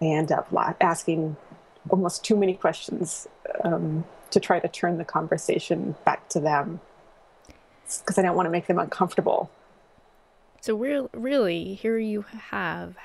I 0.00 0.06
end 0.06 0.32
up 0.32 0.48
asking 0.80 1.36
almost 1.88 2.24
too 2.24 2.36
many 2.36 2.54
questions 2.54 3.26
um, 3.64 4.04
to 4.30 4.40
try 4.40 4.58
to 4.60 4.68
turn 4.68 4.98
the 4.98 5.04
conversation 5.04 5.94
back 6.04 6.28
to 6.30 6.40
them 6.40 6.80
because 8.00 8.18
I 8.18 8.22
don't 8.22 8.36
want 8.36 8.46
to 8.46 8.50
make 8.50 8.66
them 8.66 8.78
uncomfortable. 8.78 9.50
So 10.60 10.76
re- 10.76 11.08
really, 11.12 11.74
here 11.74 11.98
you 11.98 12.22
have, 12.50 12.96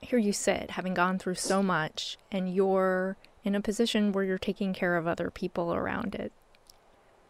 here 0.00 0.18
you 0.18 0.32
sit, 0.32 0.70
having 0.72 0.94
gone 0.94 1.18
through 1.18 1.34
so 1.34 1.62
much, 1.62 2.16
and 2.32 2.54
you're 2.54 3.16
in 3.44 3.54
a 3.54 3.60
position 3.60 4.12
where 4.12 4.24
you're 4.24 4.38
taking 4.38 4.72
care 4.72 4.96
of 4.96 5.06
other 5.06 5.30
people 5.30 5.74
around 5.74 6.14
it. 6.14 6.32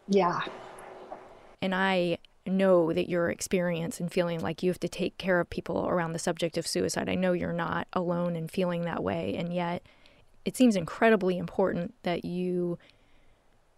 Yeah. 0.06 0.42
And 1.60 1.74
I 1.74 2.18
know 2.46 2.92
that 2.92 3.08
your 3.08 3.30
experience 3.30 4.00
and 4.00 4.10
feeling 4.10 4.40
like 4.40 4.62
you 4.62 4.70
have 4.70 4.80
to 4.80 4.88
take 4.88 5.18
care 5.18 5.40
of 5.40 5.50
people 5.50 5.86
around 5.86 6.12
the 6.12 6.18
subject 6.18 6.56
of 6.56 6.66
suicide. 6.66 7.08
I 7.08 7.14
know 7.14 7.32
you're 7.32 7.52
not 7.52 7.88
alone 7.92 8.36
in 8.36 8.48
feeling 8.48 8.82
that 8.82 9.02
way, 9.02 9.34
and 9.36 9.52
yet 9.52 9.82
it 10.48 10.56
seems 10.56 10.76
incredibly 10.76 11.36
important 11.36 11.92
that 12.04 12.24
you 12.24 12.78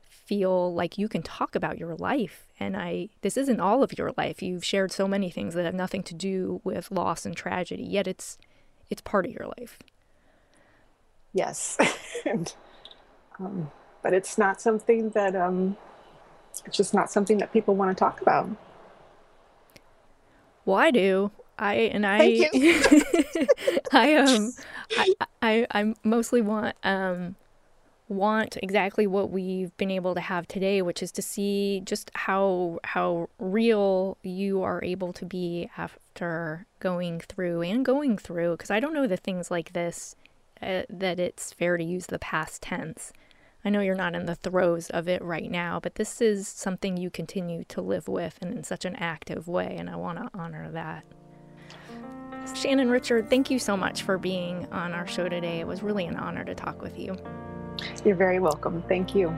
feel 0.08 0.72
like 0.72 0.96
you 0.96 1.08
can 1.08 1.20
talk 1.20 1.56
about 1.56 1.78
your 1.78 1.96
life. 1.96 2.46
And 2.60 2.76
i 2.76 3.08
this 3.22 3.36
isn't 3.36 3.58
all 3.58 3.82
of 3.82 3.98
your 3.98 4.12
life. 4.16 4.40
You've 4.40 4.64
shared 4.64 4.92
so 4.92 5.08
many 5.08 5.30
things 5.30 5.54
that 5.54 5.64
have 5.64 5.74
nothing 5.74 6.04
to 6.04 6.14
do 6.14 6.60
with 6.62 6.92
loss 6.92 7.26
and 7.26 7.36
tragedy 7.36 7.82
yet 7.82 8.06
it's 8.06 8.38
it's 8.88 9.02
part 9.02 9.26
of 9.26 9.32
your 9.32 9.48
life. 9.58 9.80
Yes. 11.34 11.76
And, 12.26 12.52
um, 13.38 13.70
but 14.02 14.12
it's 14.12 14.36
not 14.36 14.60
something 14.60 15.08
that 15.10 15.34
um, 15.34 15.78
it's 16.50 16.60
just 16.70 16.92
not 16.92 17.10
something 17.10 17.38
that 17.38 17.50
people 17.50 17.74
want 17.74 17.90
to 17.90 17.98
talk 17.98 18.20
about. 18.20 18.48
Well 20.64 20.76
i 20.76 20.92
do. 20.92 21.32
I 21.58 21.74
and 21.74 22.06
i 22.06 22.48
i 23.92 24.14
um 24.16 24.52
I, 25.42 25.66
I 25.70 25.94
mostly 26.04 26.42
want 26.42 26.76
um 26.82 27.36
want 28.08 28.56
exactly 28.60 29.06
what 29.06 29.30
we've 29.30 29.74
been 29.76 29.90
able 29.90 30.14
to 30.14 30.20
have 30.20 30.48
today, 30.48 30.82
which 30.82 31.02
is 31.02 31.12
to 31.12 31.22
see 31.22 31.80
just 31.84 32.10
how 32.14 32.80
how 32.84 33.28
real 33.38 34.18
you 34.22 34.62
are 34.62 34.82
able 34.82 35.12
to 35.12 35.24
be 35.24 35.70
after 35.78 36.66
going 36.80 37.20
through 37.20 37.62
and 37.62 37.84
going 37.84 38.18
through. 38.18 38.52
Because 38.52 38.70
I 38.70 38.80
don't 38.80 38.94
know 38.94 39.06
the 39.06 39.16
things 39.16 39.50
like 39.50 39.72
this 39.72 40.16
uh, 40.60 40.82
that 40.90 41.20
it's 41.20 41.52
fair 41.52 41.76
to 41.76 41.84
use 41.84 42.06
the 42.06 42.18
past 42.18 42.62
tense. 42.62 43.12
I 43.64 43.68
know 43.70 43.80
you're 43.80 43.94
not 43.94 44.14
in 44.14 44.26
the 44.26 44.34
throes 44.34 44.88
of 44.90 45.06
it 45.06 45.22
right 45.22 45.50
now, 45.50 45.80
but 45.80 45.96
this 45.96 46.20
is 46.20 46.48
something 46.48 46.96
you 46.96 47.10
continue 47.10 47.64
to 47.64 47.82
live 47.82 48.08
with 48.08 48.38
and 48.40 48.54
in 48.54 48.64
such 48.64 48.84
an 48.84 48.96
active 48.96 49.46
way, 49.46 49.76
and 49.78 49.88
I 49.90 49.96
want 49.96 50.18
to 50.18 50.30
honor 50.38 50.70
that. 50.72 51.04
Shannon 52.54 52.90
Richard, 52.90 53.30
thank 53.30 53.50
you 53.50 53.58
so 53.58 53.76
much 53.76 54.02
for 54.02 54.18
being 54.18 54.66
on 54.72 54.92
our 54.92 55.06
show 55.06 55.28
today. 55.28 55.60
It 55.60 55.66
was 55.66 55.82
really 55.82 56.06
an 56.06 56.16
honor 56.16 56.44
to 56.44 56.54
talk 56.54 56.82
with 56.82 56.98
you. 56.98 57.16
You're 58.04 58.16
very 58.16 58.40
welcome. 58.40 58.82
Thank 58.88 59.14
you. 59.14 59.34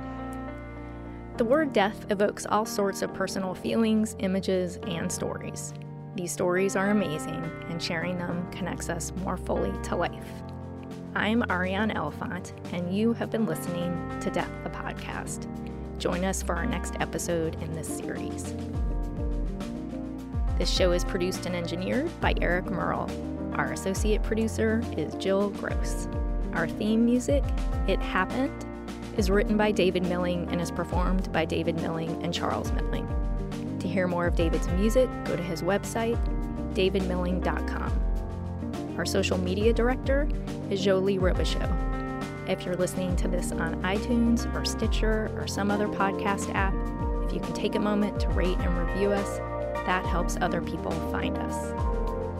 The 1.36 1.44
word 1.44 1.72
death 1.72 2.10
evokes 2.10 2.46
all 2.46 2.66
sorts 2.66 3.02
of 3.02 3.14
personal 3.14 3.54
feelings, 3.54 4.16
images, 4.18 4.78
and 4.86 5.10
stories. 5.10 5.72
These 6.14 6.32
stories 6.32 6.76
are 6.76 6.90
amazing, 6.90 7.42
and 7.70 7.82
sharing 7.82 8.18
them 8.18 8.50
connects 8.50 8.90
us 8.90 9.12
more 9.24 9.36
fully 9.36 9.72
to 9.84 9.96
life. 9.96 10.42
I'm 11.14 11.42
Ariane 11.50 11.90
Elefant, 11.90 12.52
and 12.72 12.94
you 12.94 13.12
have 13.14 13.30
been 13.30 13.46
listening 13.46 14.18
to 14.20 14.30
Death 14.30 14.50
the 14.62 14.70
Podcast. 14.70 15.46
Join 15.98 16.24
us 16.24 16.42
for 16.42 16.54
our 16.54 16.66
next 16.66 16.94
episode 17.00 17.54
in 17.62 17.72
this 17.72 17.88
series. 17.88 18.54
This 20.62 20.70
show 20.70 20.92
is 20.92 21.02
produced 21.02 21.46
and 21.46 21.56
engineered 21.56 22.08
by 22.20 22.34
Eric 22.40 22.66
Merle. 22.66 23.10
Our 23.54 23.72
associate 23.72 24.22
producer 24.22 24.80
is 24.96 25.12
Jill 25.16 25.50
Gross. 25.50 26.06
Our 26.52 26.68
theme 26.68 27.04
music, 27.04 27.42
It 27.88 27.98
Happened, 27.98 28.64
is 29.16 29.28
written 29.28 29.56
by 29.56 29.72
David 29.72 30.04
Milling 30.04 30.46
and 30.52 30.60
is 30.60 30.70
performed 30.70 31.32
by 31.32 31.46
David 31.46 31.80
Milling 31.80 32.22
and 32.22 32.32
Charles 32.32 32.70
Milling. 32.70 33.08
To 33.80 33.88
hear 33.88 34.06
more 34.06 34.28
of 34.28 34.36
David's 34.36 34.68
music, 34.68 35.10
go 35.24 35.34
to 35.34 35.42
his 35.42 35.62
website, 35.62 36.16
davidmilling.com. 36.74 38.94
Our 38.96 39.04
social 39.04 39.38
media 39.38 39.72
director 39.72 40.28
is 40.70 40.80
Jolie 40.80 41.18
Robichaud. 41.18 42.48
If 42.48 42.64
you're 42.64 42.76
listening 42.76 43.16
to 43.16 43.26
this 43.26 43.50
on 43.50 43.82
iTunes 43.82 44.46
or 44.54 44.64
Stitcher 44.64 45.28
or 45.36 45.48
some 45.48 45.72
other 45.72 45.88
podcast 45.88 46.54
app, 46.54 46.72
if 47.26 47.34
you 47.34 47.40
can 47.40 47.52
take 47.52 47.74
a 47.74 47.80
moment 47.80 48.20
to 48.20 48.28
rate 48.28 48.58
and 48.58 48.78
review 48.78 49.10
us, 49.10 49.40
that 49.86 50.04
helps 50.06 50.36
other 50.40 50.60
people 50.60 50.92
find 51.10 51.36
us. 51.38 51.72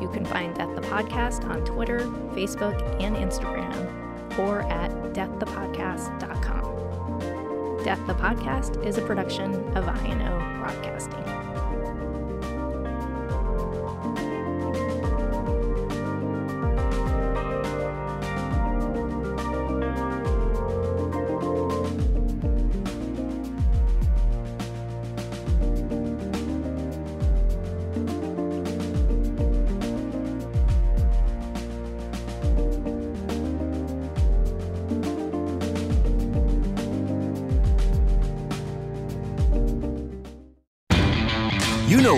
You 0.01 0.09
can 0.09 0.25
find 0.25 0.55
Death 0.55 0.75
the 0.75 0.83
Podcast 0.83 1.45
on 1.45 1.65
Twitter, 1.65 2.01
Facebook, 2.35 2.81
and 3.01 3.17
Instagram 3.17 4.39
or 4.39 4.63
at 4.63 4.91
deaththepodcast.com. 5.13 7.85
Death 7.85 8.07
the 8.07 8.15
Podcast 8.15 8.85
is 8.85 8.99
a 8.99 9.03
production 9.03 9.55
of 9.77 9.89
INO 10.05 10.39
Broadcasting. 10.61 11.62